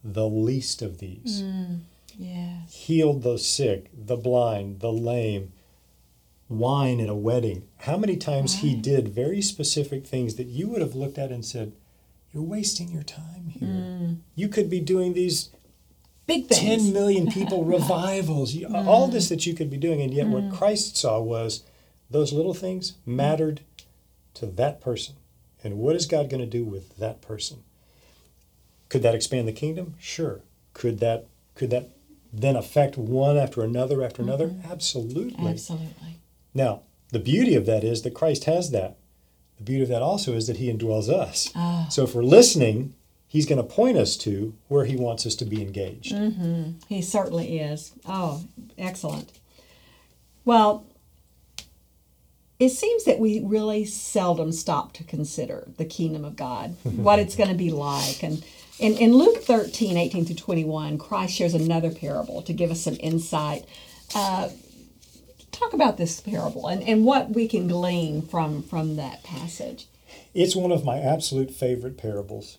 the 0.04 0.28
least 0.28 0.82
of 0.82 0.98
these. 0.98 1.42
Mm, 1.42 1.80
yes. 2.16 2.72
Healed 2.72 3.24
the 3.24 3.38
sick, 3.38 3.90
the 3.92 4.16
blind, 4.16 4.78
the 4.78 4.92
lame. 4.92 5.52
Wine 6.48 7.00
at 7.00 7.08
a 7.08 7.14
wedding. 7.14 7.64
How 7.80 7.96
many 7.96 8.16
times 8.16 8.60
he 8.60 8.74
did 8.74 9.08
very 9.08 9.42
specific 9.42 10.06
things 10.06 10.36
that 10.36 10.46
you 10.46 10.68
would 10.68 10.80
have 10.80 10.94
looked 10.94 11.18
at 11.18 11.32
and 11.32 11.44
said, 11.44 11.72
You're 12.32 12.42
wasting 12.42 12.90
your 12.90 13.02
time 13.02 13.48
here. 13.48 13.68
Mm. 13.68 14.18
You 14.34 14.48
could 14.48 14.70
be 14.70 14.80
doing 14.80 15.14
these 15.14 15.50
Big 16.26 16.46
things. 16.46 16.84
10 16.84 16.92
million 16.92 17.30
people 17.30 17.64
revivals, 17.76 18.54
you- 18.54 18.68
mm. 18.68 18.86
all 18.86 19.06
this 19.08 19.28
that 19.28 19.46
you 19.46 19.54
could 19.54 19.70
be 19.70 19.76
doing. 19.76 20.00
And 20.00 20.12
yet, 20.12 20.26
what 20.26 20.44
mm. 20.44 20.56
Christ 20.56 20.96
saw 20.96 21.20
was 21.20 21.62
those 22.10 22.32
little 22.32 22.54
things 22.54 22.94
mattered 23.04 23.60
to 24.34 24.46
that 24.46 24.80
person. 24.80 25.16
And 25.62 25.78
what 25.78 25.96
is 25.96 26.06
God 26.06 26.30
going 26.30 26.40
to 26.40 26.46
do 26.46 26.64
with 26.64 26.96
that 26.98 27.22
person? 27.22 27.64
Could 28.88 29.02
that 29.02 29.14
expand 29.14 29.48
the 29.48 29.52
kingdom? 29.52 29.94
Sure. 29.98 30.40
Could 30.74 31.00
that 31.00 31.26
could 31.54 31.70
that 31.70 31.90
then 32.32 32.54
affect 32.54 32.96
one 32.98 33.36
after 33.36 33.62
another 33.62 34.02
after 34.02 34.22
another? 34.22 34.48
Mm-hmm. 34.48 34.70
Absolutely. 34.70 35.48
Absolutely. 35.48 36.20
Now, 36.56 36.82
the 37.10 37.18
beauty 37.18 37.54
of 37.54 37.66
that 37.66 37.84
is 37.84 38.02
that 38.02 38.14
Christ 38.14 38.44
has 38.44 38.70
that. 38.70 38.96
The 39.58 39.64
beauty 39.64 39.82
of 39.82 39.88
that 39.90 40.02
also 40.02 40.32
is 40.32 40.46
that 40.46 40.56
he 40.56 40.72
indwells 40.72 41.08
us. 41.08 41.50
Ah. 41.54 41.86
So 41.90 42.02
if 42.04 42.14
we're 42.14 42.22
listening, 42.22 42.94
he's 43.28 43.46
going 43.46 43.58
to 43.58 43.62
point 43.62 43.98
us 43.98 44.16
to 44.18 44.54
where 44.68 44.86
he 44.86 44.96
wants 44.96 45.26
us 45.26 45.34
to 45.36 45.44
be 45.44 45.62
engaged. 45.62 46.14
Mm-hmm. 46.14 46.72
He 46.88 47.02
certainly 47.02 47.58
is. 47.58 47.92
Oh, 48.06 48.44
excellent. 48.78 49.32
Well, 50.44 50.86
it 52.58 52.70
seems 52.70 53.04
that 53.04 53.18
we 53.18 53.40
really 53.40 53.84
seldom 53.84 54.50
stop 54.50 54.94
to 54.94 55.04
consider 55.04 55.68
the 55.76 55.84
kingdom 55.84 56.24
of 56.24 56.36
God, 56.36 56.70
what 56.84 57.18
it's 57.18 57.36
going 57.36 57.50
to 57.50 57.56
be 57.56 57.70
like. 57.70 58.22
And 58.22 58.42
in, 58.78 58.94
in 58.96 59.12
Luke 59.12 59.42
13, 59.42 59.96
18 59.96 60.24
through 60.24 60.36
21, 60.36 60.96
Christ 60.96 61.34
shares 61.34 61.54
another 61.54 61.90
parable 61.90 62.40
to 62.42 62.54
give 62.54 62.70
us 62.70 62.80
some 62.80 62.96
insight. 63.00 63.66
Uh, 64.14 64.48
talk 65.58 65.72
about 65.72 65.96
this 65.96 66.20
parable 66.20 66.66
and, 66.66 66.82
and 66.82 67.04
what 67.04 67.30
we 67.30 67.48
can 67.48 67.68
glean 67.68 68.22
from, 68.22 68.62
from 68.62 68.96
that 68.96 69.22
passage. 69.22 69.86
It's 70.34 70.56
one 70.56 70.72
of 70.72 70.84
my 70.84 70.98
absolute 70.98 71.50
favorite 71.50 71.96
parables. 71.96 72.58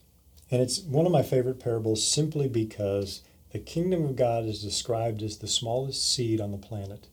And 0.50 0.62
it's 0.62 0.80
one 0.80 1.06
of 1.06 1.12
my 1.12 1.24
favorite 1.24 1.60
parables 1.60 2.08
simply 2.08 2.48
because 2.48 3.22
the 3.52 3.60
kingdom 3.60 4.06
of 4.06 4.16
God 4.16 4.46
is 4.46 4.62
described 4.62 5.22
as 5.22 5.38
the 5.38 5.48
smallest 5.48 6.14
seed 6.14 6.40
on 6.40 6.52
the 6.52 6.58
planet. 6.58 7.08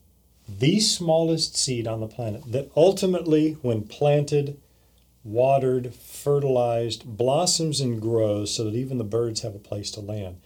The 0.47 0.79
smallest 0.79 1.57
seed 1.57 1.87
on 1.87 1.99
the 1.99 2.07
planet 2.07 2.43
that 2.51 2.71
ultimately, 2.75 3.53
when 3.61 3.83
planted, 3.83 4.59
watered, 5.23 5.93
fertilized, 5.95 7.03
blossoms 7.17 7.81
and 7.81 7.99
grows 7.99 8.53
so 8.53 8.63
that 8.65 8.75
even 8.75 8.99
the 8.99 9.03
birds 9.03 9.41
have 9.41 9.55
a 9.55 9.59
place 9.59 9.89
to 9.91 9.99
land. 9.99 10.37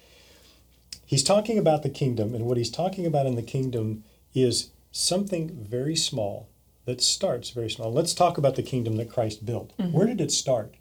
He's 1.06 1.24
talking 1.24 1.58
about 1.58 1.84
the 1.84 1.90
kingdom, 1.90 2.34
and 2.34 2.46
what 2.46 2.58
he's 2.58 2.70
talking 2.70 3.06
about 3.06 3.26
in 3.26 3.36
the 3.36 3.42
kingdom 3.42 4.04
is 4.34 4.70
something 4.92 5.50
very 5.50 5.96
small 5.96 6.50
that 6.86 7.02
starts 7.02 7.52
very 7.52 7.70
small. 7.70 7.94
Let's 7.94 8.14
talk 8.14 8.38
about 8.38 8.56
the 8.56 8.64
kingdom 8.64 8.98
that 8.98 9.12
Christ 9.12 9.46
built. 9.46 9.78
Mm-hmm. 9.78 9.92
Where 9.92 10.08
did 10.08 10.22
it 10.22 10.32
start? 10.32 10.76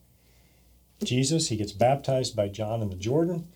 Jesus, 1.05 1.49
he 1.49 1.57
gets 1.57 1.73
baptized 1.73 2.35
by 2.35 2.49
John 2.49 2.83
in 2.83 2.89
the 2.89 2.97
Jordan. 2.97 3.49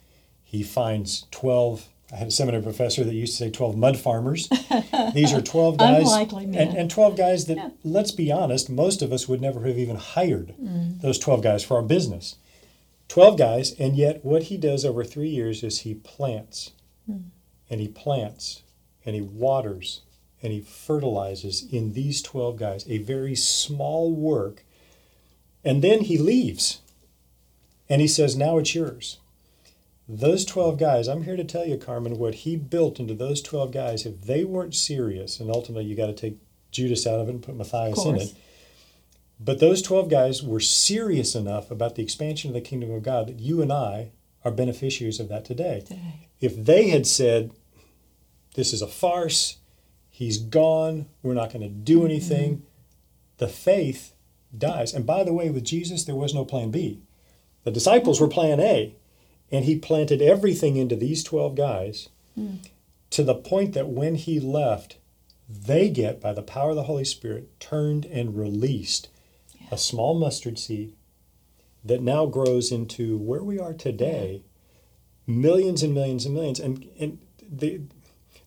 He 0.45 0.63
finds 0.63 1.27
12, 1.31 1.89
I 2.13 2.17
had 2.17 2.29
a 2.29 2.31
seminary 2.31 2.63
professor 2.63 3.05
that 3.05 3.15
used 3.15 3.39
to 3.39 3.45
say 3.45 3.51
12 3.51 3.77
mud 3.77 3.99
farmers. 3.99 4.49
These 5.15 5.33
are 5.33 5.41
12 5.41 5.79
guys. 5.79 6.03
Unlikely 6.03 6.45
and, 6.45 6.77
and 6.77 6.91
12 6.91 7.17
guys 7.17 7.47
that, 7.47 7.73
let's 7.83 8.11
be 8.11 8.31
honest, 8.31 8.69
most 8.69 9.01
of 9.01 9.13
us 9.13 9.27
would 9.27 9.41
never 9.41 9.67
have 9.67 9.79
even 9.79 9.97
hired 9.97 10.55
mm. 10.61 11.01
those 11.01 11.19
12 11.19 11.43
guys 11.43 11.65
for 11.65 11.79
our 11.79 11.83
business. 11.83 12.37
12 13.09 13.39
guys, 13.39 13.73
and 13.79 13.97
yet 13.97 14.25
what 14.25 14.45
he 14.45 14.57
does 14.57 14.85
over 14.85 15.05
three 15.05 15.29
years 15.29 15.63
is 15.63 15.81
he 15.81 15.95
plants 15.95 16.73
mm. 17.11 17.25
and 17.71 17.81
he 17.81 17.89
plants 17.89 18.63
and 19.05 19.15
he 19.15 19.23
waters 19.23 20.03
and 20.43 20.53
he 20.53 20.61
fertilizes 20.61 21.65
in 21.71 21.93
these 21.93 22.21
12 22.21 22.57
guys 22.57 22.85
a 22.89 22.99
very 22.99 23.35
small 23.35 24.13
work. 24.13 24.65
And 25.65 25.83
then 25.83 26.01
he 26.01 26.19
leaves 26.19 26.81
and 27.89 28.01
he 28.01 28.09
says, 28.09 28.37
Now 28.37 28.59
it's 28.59 28.75
yours. 28.75 29.19
Those 30.09 30.45
12 30.45 30.79
guys, 30.79 31.09
I'm 31.09 31.23
here 31.23 31.37
to 31.37 31.45
tell 31.45 31.65
you, 31.65 31.77
Carmen, 31.77 32.19
what 32.19 32.35
he 32.35 32.57
built 32.57 32.99
into 32.99 33.15
those 33.15 33.41
12 33.41 33.71
guys, 33.71 34.05
if 34.05 34.23
they 34.23 34.45
weren't 34.45 34.75
serious, 34.75 35.39
and 35.39 35.49
ultimately 35.49 35.85
you 35.85 35.95
got 35.95 36.07
to 36.07 36.13
take 36.13 36.39
Judas 36.73 37.07
out 37.07 37.21
of 37.21 37.29
it 37.29 37.33
and 37.33 37.43
put 37.43 37.57
Matthias 37.57 38.05
in 38.05 38.17
it. 38.17 38.35
But 39.39 39.61
those 39.61 39.83
12 39.83 40.09
guys 40.09 40.43
were 40.43 40.61
serious 40.61 41.35
enough 41.35 41.71
about 41.71 41.95
the 41.95 42.03
expansion 42.03 42.51
of 42.51 42.55
the 42.55 42.61
kingdom 42.61 42.91
of 42.91 43.03
God 43.03 43.27
that 43.29 43.41
you 43.41 43.63
and 43.63 43.73
I 43.73 44.11
are 44.45 44.51
beneficiaries 44.51 45.21
of 45.21 45.29
that 45.29 45.45
today. 45.45 45.83
Today. 45.87 46.29
If 46.41 46.57
they 46.57 46.89
had 46.89 47.07
said, 47.07 47.53
This 48.55 48.73
is 48.73 48.83
a 48.83 48.87
farce, 48.87 49.59
he's 50.23 50.39
gone, 50.39 51.07
we're 51.23 51.35
not 51.35 51.53
going 51.53 51.63
to 51.63 51.69
do 51.69 51.99
mm-hmm. 51.99 52.07
anything, 52.07 52.63
the 53.39 53.49
faith 53.49 54.15
dies. 54.57 54.95
And 54.95 55.05
by 55.05 55.25
the 55.25 55.33
way, 55.33 55.51
with 55.51 55.65
Jesus, 55.65 56.05
there 56.05 56.15
was 56.15 56.33
no 56.33 56.45
plan 56.45 56.71
B. 56.71 57.01
The 57.65 57.71
disciples 57.71 58.21
were 58.21 58.29
plan 58.29 58.61
A, 58.61 58.95
and 59.51 59.65
he 59.65 59.77
planted 59.79 60.23
everything 60.23 60.77
into 60.77 60.97
these 60.97 61.25
12 61.25 61.55
guys 61.57 62.09
mm. 62.39 62.59
to 63.11 63.23
the 63.23 63.35
point 63.35 63.75
that 63.75 63.89
when 63.89 64.15
he 64.15 64.39
left, 64.39 64.97
they 65.49 65.89
get, 65.89 66.21
by 66.21 66.33
the 66.33 66.43
power 66.43 66.71
of 66.71 66.77
the 66.77 66.85
Holy 66.85 67.05
Spirit, 67.05 67.49
turned 67.61 68.05
and 68.07 68.39
released 68.39 69.09
a 69.71 69.79
small 69.79 70.15
mustard 70.15 70.59
seed 70.59 70.95
that 71.85 72.01
now 72.01 72.27
grows 72.27 72.71
into 72.71 73.19
where 73.19 73.43
we 73.43 73.59
are 73.59 73.75
today 73.75 74.45
millions 75.27 75.83
and 75.83 75.95
millions 75.95 76.25
and 76.25 76.35
millions. 76.35 76.61
And, 76.61 76.89
and 76.99 77.19
the, 77.41 77.83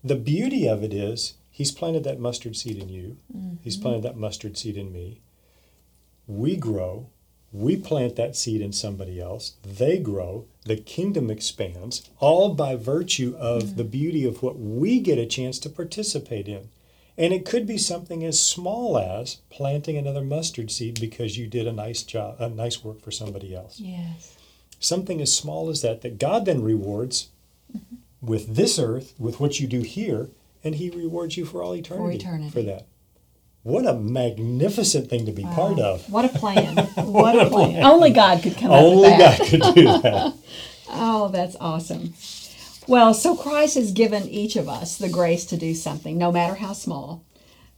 the 0.03 0.15
beauty 0.15 0.67
of 0.67 0.83
it 0.83 0.93
is, 0.93 1.33
he's 1.55 1.71
planted 1.71 2.03
that 2.03 2.19
mustard 2.19 2.55
seed 2.57 2.77
in 2.77 2.89
you, 2.89 3.15
he's 3.61 3.77
planted 3.77 4.03
that 4.03 4.17
mustard 4.17 4.57
seed 4.57 4.75
in 4.75 4.91
me. 4.91 5.21
We 6.27 6.57
grow, 6.57 7.07
we 7.53 7.77
plant 7.77 8.17
that 8.17 8.35
seed 8.35 8.59
in 8.59 8.73
somebody 8.73 9.21
else, 9.21 9.53
they 9.63 9.97
grow, 9.97 10.47
the 10.65 10.75
kingdom 10.75 11.29
expands, 11.31 12.09
all 12.19 12.53
by 12.53 12.75
virtue 12.75 13.35
of 13.39 13.77
the 13.77 13.85
beauty 13.85 14.25
of 14.25 14.43
what 14.43 14.59
we 14.59 14.99
get 14.99 15.17
a 15.17 15.25
chance 15.25 15.57
to 15.59 15.69
participate 15.69 16.49
in. 16.49 16.67
And 17.17 17.31
it 17.31 17.45
could 17.45 17.65
be 17.65 17.77
something 17.77 18.25
as 18.25 18.37
small 18.43 18.97
as 18.97 19.35
planting 19.49 19.95
another 19.97 20.21
mustard 20.23 20.69
seed 20.69 20.99
because 20.99 21.37
you 21.37 21.47
did 21.47 21.67
a 21.67 21.71
nice 21.71 22.03
job, 22.03 22.35
a 22.39 22.49
nice 22.49 22.83
work 22.83 22.99
for 23.01 23.11
somebody 23.11 23.55
else. 23.55 23.79
Yes. 23.79 24.35
Something 24.81 25.21
as 25.21 25.33
small 25.33 25.69
as 25.69 25.81
that 25.83 26.01
that 26.01 26.19
God 26.19 26.45
then 26.45 26.61
rewards 26.61 27.29
Mm-hmm. 27.75 28.27
with 28.31 28.55
this 28.55 28.77
earth, 28.79 29.13
with 29.17 29.39
what 29.39 29.59
you 29.59 29.67
do 29.67 29.81
here, 29.81 30.29
and 30.65 30.75
He 30.75 30.89
rewards 30.89 31.37
you 31.37 31.45
for 31.45 31.63
all 31.63 31.73
eternity 31.75 32.17
for, 32.17 32.27
eternity. 32.27 32.61
that. 32.65 32.87
What 33.63 33.87
a 33.87 33.93
magnificent 33.93 35.09
thing 35.09 35.25
to 35.25 35.31
be 35.31 35.43
part 35.43 35.79
of. 35.79 36.07
What 36.11 36.25
a 36.25 36.29
plan. 36.29 36.75
What 36.97 37.35
a 37.39 37.49
plan. 37.49 37.83
Only 37.83 38.11
God 38.11 38.43
could 38.43 38.57
come 38.57 38.71
up 38.71 38.81
Only 38.83 39.09
with 39.09 39.17
that. 39.19 39.39
God 39.39 39.47
could 39.47 39.75
do 39.75 39.83
that. 40.01 40.33
Oh, 40.87 41.29
that's 41.29 41.55
awesome. 41.59 42.13
Well, 42.87 43.15
so 43.15 43.35
Christ 43.35 43.73
has 43.75 43.91
given 43.91 44.29
each 44.29 44.55
of 44.55 44.69
us 44.69 44.97
the 44.97 45.09
grace 45.09 45.43
to 45.47 45.57
do 45.57 45.73
something, 45.73 46.15
no 46.17 46.31
matter 46.31 46.53
how 46.55 46.73
small. 46.73 47.25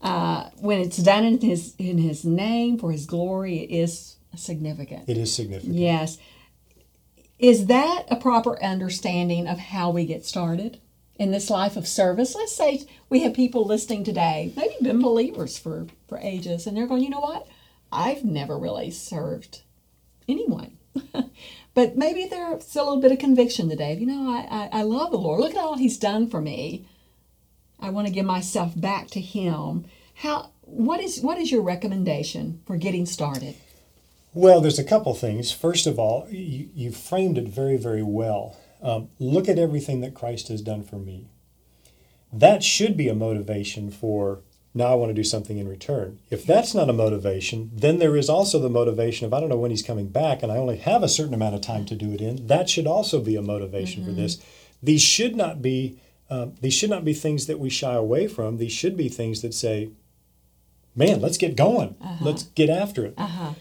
Uh, 0.02 0.50
when 0.60 0.80
it's 0.82 0.98
done 0.98 1.24
in 1.24 1.40
His 1.40 1.74
in 1.80 1.98
His 1.98 2.26
name 2.26 2.78
for 2.78 2.92
His 2.92 3.06
glory, 3.06 3.60
it 3.60 3.72
is 3.74 4.18
significant. 4.36 5.08
It 5.10 5.18
is 5.18 5.34
significant. 5.34 5.74
Yes. 5.74 6.18
Is 7.40 7.68
that 7.68 8.04
a 8.10 8.18
proper 8.18 8.62
understanding 8.62 9.48
of 9.48 9.58
how 9.58 9.90
we 9.90 10.06
get 10.06 10.26
started 10.26 10.80
in 11.18 11.32
this 11.32 11.50
life 11.50 11.76
of 11.76 11.88
service? 11.88 12.36
Let's 12.36 12.56
say 12.56 12.86
we 13.10 13.24
have 13.24 13.34
people 13.34 13.66
listening 13.66 14.04
today, 14.04 14.54
maybe 14.56 14.76
been 14.82 15.02
believers 15.02 15.58
for, 15.58 15.88
for 16.08 16.18
ages, 16.20 16.68
and 16.68 16.76
they're 16.76 16.88
going, 16.88 17.04
you 17.04 17.10
know 17.10 17.20
what? 17.20 17.48
I've 17.92 18.24
never 18.24 18.58
really 18.58 18.92
served 18.92 19.62
anyone. 20.28 20.78
but 21.74 21.96
maybe 21.96 22.26
there's 22.26 22.76
a 22.76 22.84
little 22.84 23.02
bit 23.02 23.12
of 23.12 23.20
conviction 23.20 23.70
today. 23.70 23.96
You 23.96 24.06
know, 24.06 24.30
I, 24.30 24.70
I, 24.74 24.80
I 24.80 24.82
love 24.84 25.12
the 25.12 25.18
Lord. 25.18 25.40
Look 25.40 25.56
at 25.56 25.58
all 25.58 25.78
He's 25.78 25.98
done 25.98 26.28
for 26.28 26.42
me. 26.42 26.86
I 27.80 27.90
want 27.90 28.08
to 28.08 28.14
give 28.14 28.26
myself 28.26 28.80
back 28.80 29.08
to 29.12 29.22
Him. 29.22 29.86
How? 30.16 30.52
What 30.62 31.00
is 31.00 31.22
what 31.22 31.38
is 31.38 31.52
your 31.52 31.62
recommendation 31.62 32.62
for 32.66 32.76
getting 32.76 33.06
started? 33.06 33.56
Well, 34.34 34.60
there's 34.62 34.80
a 34.80 34.84
couple 34.84 35.14
things. 35.14 35.52
First 35.52 35.88
of 35.88 35.98
all, 35.98 36.28
you, 36.30 36.70
you 36.76 36.92
framed 36.92 37.38
it 37.38 37.48
very, 37.48 37.78
very 37.78 38.04
well. 38.04 38.58
Um, 38.82 39.10
look 39.20 39.50
at 39.50 39.60
everything 39.60 40.02
that 40.02 40.14
Christ 40.14 40.48
has 40.50 40.62
done 40.62 40.84
for 40.84 40.98
me. 40.98 41.28
That 42.32 42.64
should 42.64 42.96
be 42.98 43.08
a 43.08 43.16
motivation 43.16 43.90
for 43.90 44.42
now 44.78 44.92
I 44.92 44.96
want 44.96 45.10
to 45.10 45.16
do 45.16 45.24
something 45.24 45.58
in 45.58 45.68
return. 45.68 46.20
If 46.30 46.46
that's 46.46 46.76
not 46.76 46.90
a 46.90 46.94
motivation, 46.94 47.72
then 47.74 47.98
there 47.98 48.16
is 48.16 48.30
also 48.30 48.60
the 48.60 48.70
motivation 48.70 49.26
of 49.26 49.34
I 49.34 49.40
don't 49.40 49.50
know 49.50 49.58
when 49.58 49.72
he's 49.72 49.82
coming 49.82 50.08
back 50.08 50.44
and 50.44 50.52
I 50.52 50.58
only 50.58 50.78
have 50.78 51.02
a 51.02 51.10
certain 51.10 51.34
amount 51.34 51.56
of 51.56 51.62
time 51.62 51.86
to 51.88 51.96
do 51.96 52.12
it 52.12 52.22
in. 52.22 52.46
That 52.48 52.70
should 52.70 52.86
also 52.86 53.20
be 53.20 53.36
a 53.36 53.42
motivation 53.42 54.06
for 54.06 54.12
this. 54.12 54.38
These 54.82 55.02
should 55.02 55.36
not 55.36 55.62
be 55.62 56.00
um, 56.30 56.56
these 56.62 56.74
should 56.74 56.90
not 56.90 57.06
be 57.06 57.14
things 57.14 57.48
that 57.48 57.60
we 57.60 57.70
shy 57.70 57.94
away 57.94 58.28
from. 58.28 58.58
These 58.58 58.74
should 58.74 58.98
be 58.98 59.08
things 59.10 59.42
that 59.42 59.54
say, 59.54 59.92
"Man, 60.96 61.22
let's 61.22 61.38
get 61.38 61.56
going. 61.56 61.96
Let's 62.22 62.44
get 62.44 62.70
after 62.70 63.06
it." 63.06 63.14
Uh-huh. 63.18 63.54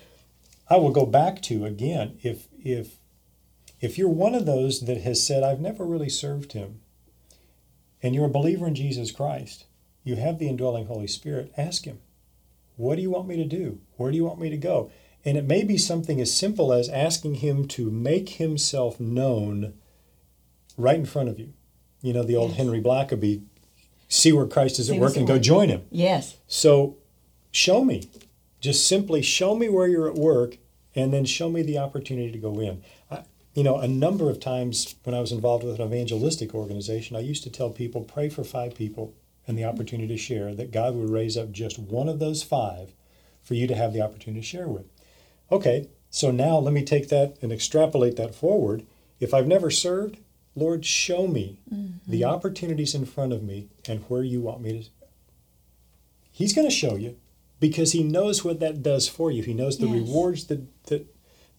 I 0.69 0.77
will 0.77 0.91
go 0.91 1.07
back 1.07 1.41
to 1.43 1.65
again 1.65 2.19
if 2.23 2.49
if 2.63 2.97
if 3.81 3.99
you're 3.99 4.09
one 4.09 4.35
of 4.35 4.47
those 4.47 4.81
that 4.81 5.03
has 5.03 5.25
said 5.25 5.43
I've 5.43 5.61
never 5.61 5.85
really 5.85 6.09
served 6.09 6.53
him 6.53 6.81
and 8.03 8.15
you're 8.15 8.27
a 8.27 8.31
believer 8.31 8.67
in 8.67 8.75
Jesus 8.75 9.11
Christ, 9.11 9.67
you 10.05 10.17
have 10.17 10.39
the 10.39 10.49
indwelling 10.49 10.87
Holy 10.87 11.07
Spirit, 11.07 11.53
ask 11.57 11.85
him, 11.85 11.99
what 12.77 12.97
do 12.97 13.03
you 13.03 13.11
want 13.11 13.29
me 13.29 13.37
to 13.37 13.45
do? 13.45 13.81
Where 13.97 14.11
do 14.11 14.17
you 14.17 14.25
want 14.25 14.41
me 14.41 14.51
to 14.51 14.57
go? 14.57 14.91
And 15.25 15.37
it 15.37 15.45
may 15.45 15.65
be 15.65 15.77
something 15.77 16.21
as 16.21 16.33
simple 16.33 16.73
as 16.73 16.89
asking 16.89 17.37
him 17.37 17.67
to 17.69 17.91
make 17.91 18.31
himself 18.31 19.01
known 19.01 19.75
right 20.77 20.97
in 20.97 21.07
front 21.07 21.29
of 21.29 21.39
you. 21.39 21.53
You 22.03 22.13
know, 22.13 22.23
the 22.23 22.37
old 22.37 22.51
Yes. 22.51 22.59
Henry 22.59 22.81
Blackaby, 22.81 23.43
see 24.09 24.33
where 24.33 24.47
Christ 24.47 24.79
is 24.79 24.91
at 24.91 25.01
work 25.01 25.17
and 25.17 25.27
go 25.27 25.39
join 25.39 25.69
him. 25.69 25.85
Yes. 25.91 26.37
So 26.47 26.99
show 27.51 27.83
me. 27.83 28.09
Just 28.61 28.87
simply 28.87 29.23
show 29.23 29.55
me 29.57 29.69
where 29.69 29.89
you're 29.89 30.09
at 30.09 30.15
work 30.15 30.59
and 30.95 31.13
then 31.13 31.25
show 31.25 31.51
me 31.51 31.63
the 31.63 31.79
opportunity 31.79 32.31
to 32.31 32.39
go 32.39 32.61
in. 32.61 32.83
I, 33.11 33.23
you 33.57 33.65
know, 33.65 33.79
a 33.79 33.89
number 33.89 34.29
of 34.29 34.39
times 34.39 34.97
when 35.05 35.15
I 35.15 35.21
was 35.21 35.33
involved 35.33 35.65
with 35.65 35.81
an 35.81 35.87
evangelistic 35.87 36.55
organization, 36.55 37.17
I 37.17 37.21
used 37.21 37.43
to 37.45 37.51
tell 37.51 37.71
people 37.71 38.03
pray 38.03 38.29
for 38.29 38.45
five 38.45 38.75
people 38.75 39.15
and 39.49 39.57
the 39.57 39.65
opportunity 39.65 40.09
to 40.09 40.19
share, 40.19 40.55
that 40.55 40.73
God 40.73 40.95
would 40.95 41.09
raise 41.09 41.39
up 41.39 41.53
just 41.53 41.79
one 41.79 42.07
of 42.07 42.19
those 42.19 42.43
five 42.43 42.93
for 43.43 43.55
you 43.55 43.67
to 43.67 43.75
have 43.75 43.95
the 43.95 44.03
opportunity 44.03 44.43
to 44.43 44.47
share 44.47 44.69
with. 44.69 44.85
Okay, 45.51 45.89
so 46.11 46.31
now 46.31 46.59
let 46.59 46.75
me 46.75 46.85
take 46.85 47.09
that 47.09 47.39
and 47.41 47.51
extrapolate 47.51 48.17
that 48.17 48.35
forward. 48.35 48.85
If 49.21 49.33
I've 49.33 49.47
never 49.47 49.71
served, 49.71 50.19
Lord, 50.55 50.85
show 50.85 51.27
me 51.27 51.59
mm-hmm. 51.73 52.11
the 52.11 52.25
opportunities 52.25 52.95
in 52.95 53.07
front 53.07 53.33
of 53.33 53.43
me 53.43 53.69
and 53.89 54.01
where 54.09 54.23
you 54.23 54.43
want 54.43 54.61
me 54.61 54.83
to 54.83 54.91
He's 56.31 56.53
going 56.53 56.69
to 56.69 56.75
show 56.75 56.97
you 56.97 57.17
because 57.61 57.93
he 57.93 58.03
knows 58.03 58.45
what 58.45 58.61
that 58.61 58.83
does 58.83 59.09
for 59.09 59.31
you. 59.31 59.43
He 59.43 59.55
knows 59.55 59.79
the 59.79 59.87
Yes. 59.87 60.07
rewards 60.07 60.45
that, 60.49 60.85
that 60.89 61.07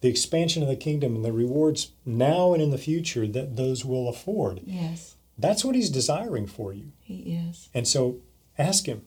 the 0.02 0.10
expansion 0.10 0.62
of 0.62 0.70
the 0.70 0.76
kingdom 0.76 1.16
and 1.16 1.26
the 1.26 1.32
rewards 1.32 1.92
now 2.06 2.54
and 2.54 2.62
in 2.62 2.72
the 2.72 2.78
future 2.78 3.28
that 3.28 3.56
those 3.56 3.84
will 3.84 4.08
afford. 4.08 4.62
Yes. 4.66 5.16
That's 5.38 5.64
what 5.64 5.76
he's 5.76 5.90
desiring 5.90 6.48
for 6.48 6.74
you. 6.74 6.92
He 7.02 7.40
is. 7.50 7.70
And 7.74 7.88
so 7.88 8.18
ask 8.58 8.86
him 8.86 9.06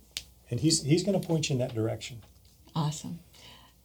and 0.51 0.61
he's 0.61 0.83
he's 0.83 1.03
going 1.03 1.21
to 1.21 1.27
point 1.27 1.49
you 1.49 1.55
in 1.55 1.61
that 1.61 1.75
direction. 1.75 2.23
Awesome. 2.75 3.21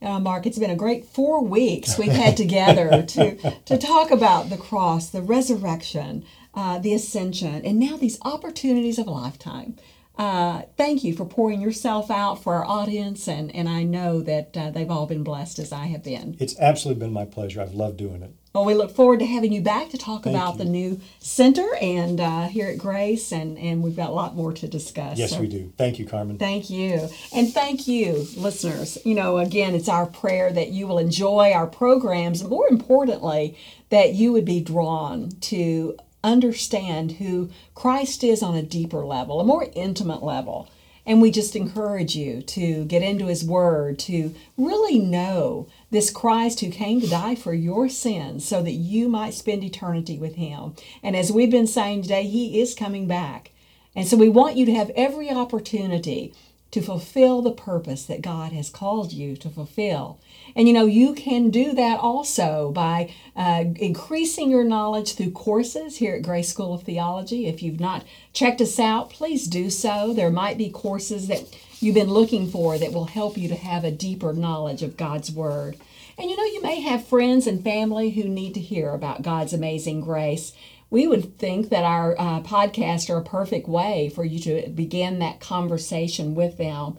Uh, 0.01 0.19
Mark, 0.19 0.45
it's 0.45 0.59
been 0.59 0.69
a 0.69 0.75
great 0.75 1.05
four 1.05 1.43
weeks 1.43 1.97
we've 1.97 2.11
had 2.11 2.35
together 2.45 3.01
to, 3.01 3.35
to 3.61 3.77
talk 3.77 4.11
about 4.11 4.49
the 4.49 4.57
cross, 4.57 5.09
the 5.09 5.21
resurrection, 5.21 6.25
uh, 6.53 6.77
the 6.79 6.93
ascension, 6.93 7.65
and 7.65 7.79
now 7.79 7.95
these 7.95 8.19
opportunities 8.23 8.99
of 8.99 9.07
a 9.07 9.11
lifetime. 9.11 9.77
Uh, 10.17 10.61
thank 10.77 11.03
you 11.03 11.13
for 11.13 11.25
pouring 11.25 11.61
yourself 11.61 12.09
out 12.09 12.41
for 12.41 12.55
our 12.55 12.65
audience, 12.65 13.27
and, 13.27 13.53
and 13.53 13.67
I 13.67 13.83
know 13.83 14.21
that 14.21 14.55
uh, 14.55 14.71
they've 14.71 14.89
all 14.89 15.05
been 15.05 15.23
blessed 15.23 15.59
as 15.59 15.73
I 15.73 15.87
have 15.87 16.03
been. 16.03 16.37
It's 16.39 16.57
absolutely 16.59 17.01
been 17.01 17.13
my 17.13 17.25
pleasure. 17.25 17.61
I've 17.61 17.73
loved 17.73 17.97
doing 17.97 18.23
it. 18.23 18.31
Well, 18.53 18.63
we 18.63 18.73
look 18.73 18.95
forward 18.95 19.19
to 19.19 19.25
having 19.25 19.51
you 19.51 19.59
back 19.59 19.89
to 19.89 19.97
talk 19.97 20.23
Thank 20.23 20.33
about 20.33 20.53
you. 20.53 20.59
the 20.59 20.65
new 20.69 21.01
center 21.19 21.67
and 21.81 22.21
uh, 22.21 22.47
here 22.47 22.69
at 22.69 22.77
Grace, 22.77 23.33
and, 23.33 23.57
and 23.57 23.83
we've 23.83 23.97
got 23.97 24.09
a 24.09 24.13
lot 24.13 24.37
more 24.37 24.53
to 24.53 24.67
discuss. 24.69 25.17
Yes, 25.17 25.31
So 25.31 25.41
we 25.41 25.47
do. 25.47 25.73
Thank 25.77 25.99
you, 25.99 26.05
Carmen. 26.05 26.37
Thank 26.37 26.69
you. 26.69 27.09
And 27.33 27.53
thank 27.53 27.85
you, 27.85 28.25
listeners. 28.37 28.97
You 29.03 29.15
know, 29.15 29.39
again, 29.39 29.75
it's 29.75 29.89
our 29.89 30.05
prayer 30.05 30.53
that 30.53 30.69
you 30.69 30.87
will 30.87 30.99
enjoy 30.99 31.51
our 31.51 31.67
programs, 31.67 32.39
and 32.39 32.49
more 32.49 32.67
importantly, 32.69 33.57
that 33.89 34.13
you 34.13 34.31
would 34.31 34.45
be 34.45 34.61
drawn 34.61 35.31
to 35.41 35.97
understand 36.25 37.13
who 37.13 37.49
Christ 37.73 38.23
is 38.23 38.41
on 38.41 38.55
a 38.55 38.63
deeper 38.63 39.05
level, 39.05 39.39
a 39.39 39.45
more 39.45 39.67
intimate 39.75 40.23
level. 40.23 40.69
And 41.05 41.21
we 41.21 41.29
just 41.29 41.55
encourage 41.55 42.15
you 42.15 42.41
to 42.41 42.83
get 42.85 43.03
into 43.03 43.27
His 43.27 43.45
Word, 43.45 43.99
to 43.99 44.33
really 44.57 44.97
know 44.97 45.67
this 45.91 46.09
Christ 46.09 46.61
who 46.61 46.71
came 46.71 46.99
to 46.99 47.07
die 47.07 47.35
for 47.35 47.53
your 47.53 47.87
sins 47.89 48.43
so 48.43 48.63
that 48.63 48.71
you 48.71 49.07
might 49.07 49.35
spend 49.35 49.63
eternity 49.63 50.17
with 50.17 50.35
Him. 50.35 50.73
And 51.03 51.15
as 51.15 51.31
we've 51.31 51.51
been 51.51 51.67
saying 51.67 52.01
today, 52.01 52.23
He 52.23 52.59
is 52.59 52.73
coming 52.73 53.07
back. 53.07 53.51
And 53.95 54.07
so 54.07 54.17
we 54.17 54.29
want 54.29 54.57
you 54.57 54.65
to 54.65 54.73
have 54.73 54.89
every 54.95 55.29
opportunity 55.29 56.33
to 56.71 56.81
fulfill 56.81 57.41
the 57.41 57.51
purpose 57.51 58.03
that 58.05 58.21
God 58.21 58.51
has 58.51 58.69
called 58.69 59.13
you 59.13 59.37
to 59.37 59.49
fulfill. 59.49 60.19
And 60.55 60.67
you 60.67 60.73
know, 60.73 60.85
you 60.85 61.13
can 61.13 61.49
do 61.49 61.73
that 61.73 61.99
also 61.99 62.71
by 62.71 63.13
uh, 63.35 63.65
increasing 63.75 64.49
your 64.49 64.63
knowledge 64.63 65.15
through 65.15 65.31
courses 65.31 65.97
here 65.97 66.15
at 66.15 66.21
Grace 66.21 66.49
School 66.49 66.73
of 66.73 66.83
Theology. 66.83 67.47
If 67.47 67.61
you've 67.61 67.79
not 67.79 68.05
checked 68.31 68.61
us 68.61 68.79
out, 68.79 69.09
please 69.09 69.47
do 69.47 69.69
so. 69.69 70.13
There 70.13 70.31
might 70.31 70.57
be 70.57 70.69
courses 70.69 71.27
that 71.27 71.43
you've 71.81 71.95
been 71.95 72.13
looking 72.13 72.49
for 72.49 72.77
that 72.77 72.93
will 72.93 73.05
help 73.05 73.37
you 73.37 73.49
to 73.49 73.55
have 73.55 73.83
a 73.83 73.91
deeper 73.91 74.31
knowledge 74.31 74.81
of 74.81 74.95
God's 74.95 75.29
Word. 75.31 75.77
And 76.17 76.29
you 76.29 76.37
know, 76.37 76.45
you 76.45 76.61
may 76.61 76.79
have 76.79 77.05
friends 77.05 77.45
and 77.45 77.61
family 77.61 78.11
who 78.11 78.23
need 78.23 78.53
to 78.53 78.61
hear 78.61 78.91
about 78.91 79.21
God's 79.21 79.51
amazing 79.51 79.99
grace. 79.99 80.53
We 80.89 81.07
would 81.07 81.37
think 81.37 81.69
that 81.69 81.83
our 81.83 82.15
uh, 82.17 82.41
podcasts 82.41 83.09
are 83.09 83.17
a 83.17 83.23
perfect 83.23 83.67
way 83.67 84.09
for 84.13 84.23
you 84.23 84.39
to 84.39 84.69
begin 84.69 85.19
that 85.19 85.41
conversation 85.41 86.35
with 86.35 86.57
them. 86.57 86.97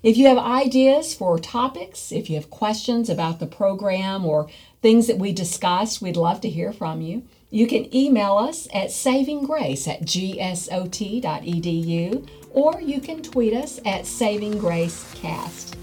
If 0.00 0.16
you 0.16 0.28
have 0.28 0.38
ideas 0.38 1.12
for 1.12 1.40
topics, 1.40 2.12
if 2.12 2.30
you 2.30 2.36
have 2.36 2.50
questions 2.50 3.10
about 3.10 3.40
the 3.40 3.46
program 3.46 4.24
or 4.24 4.48
things 4.80 5.08
that 5.08 5.18
we 5.18 5.32
discussed, 5.32 6.00
we'd 6.00 6.16
love 6.16 6.40
to 6.42 6.48
hear 6.48 6.72
from 6.72 7.00
you. 7.00 7.24
You 7.50 7.66
can 7.66 7.92
email 7.94 8.36
us 8.36 8.68
at 8.72 8.90
savinggrace 8.90 9.88
at 9.88 10.02
gsot.edu 10.02 10.68
or 12.50 12.80
you 12.80 13.00
can 13.00 13.24
tweet 13.24 13.54
us 13.54 13.78
at 13.78 14.02
savinggracecast. 14.02 15.74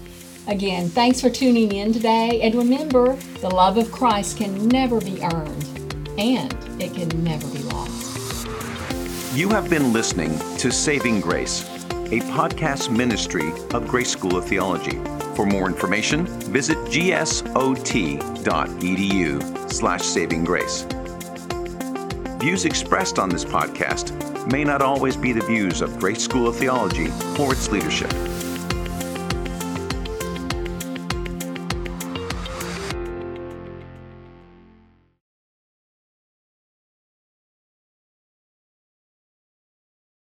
Again, 0.48 0.88
thanks 0.88 1.20
for 1.20 1.28
tuning 1.28 1.72
in 1.72 1.92
today, 1.92 2.40
and 2.40 2.54
remember 2.54 3.16
the 3.40 3.50
love 3.50 3.76
of 3.76 3.92
Christ 3.92 4.38
can 4.38 4.68
never 4.68 5.00
be 5.00 5.20
earned 5.22 5.64
and 6.18 6.54
it 6.80 6.94
can 6.94 7.08
never 7.22 7.46
be 7.48 7.58
lost. 7.64 8.46
You 9.34 9.50
have 9.50 9.68
been 9.68 9.92
listening 9.92 10.38
to 10.56 10.70
Saving 10.70 11.20
Grace, 11.20 11.68
a 12.06 12.20
podcast 12.20 12.88
ministry 12.88 13.50
of 13.74 13.88
Grace 13.88 14.10
School 14.10 14.36
of 14.36 14.44
Theology. 14.44 14.96
For 15.34 15.44
more 15.44 15.66
information, 15.66 16.26
visit 16.26 16.78
gsot.edu 16.86 17.42
slash 19.72 20.02
saving 20.02 20.44
grace. 20.44 20.86
views 22.38 22.64
expressed 22.64 23.18
on 23.18 23.28
this 23.28 23.44
podcast 23.44 24.12
may 24.52 24.62
not 24.62 24.82
always 24.82 25.16
be 25.16 25.32
the 25.32 25.44
views 25.46 25.80
of 25.80 25.98
Grace 25.98 26.22
School 26.22 26.46
of 26.46 26.54
Theology 26.56 27.08
or 27.40 27.52
its 27.52 27.68
leadership. 27.72 28.12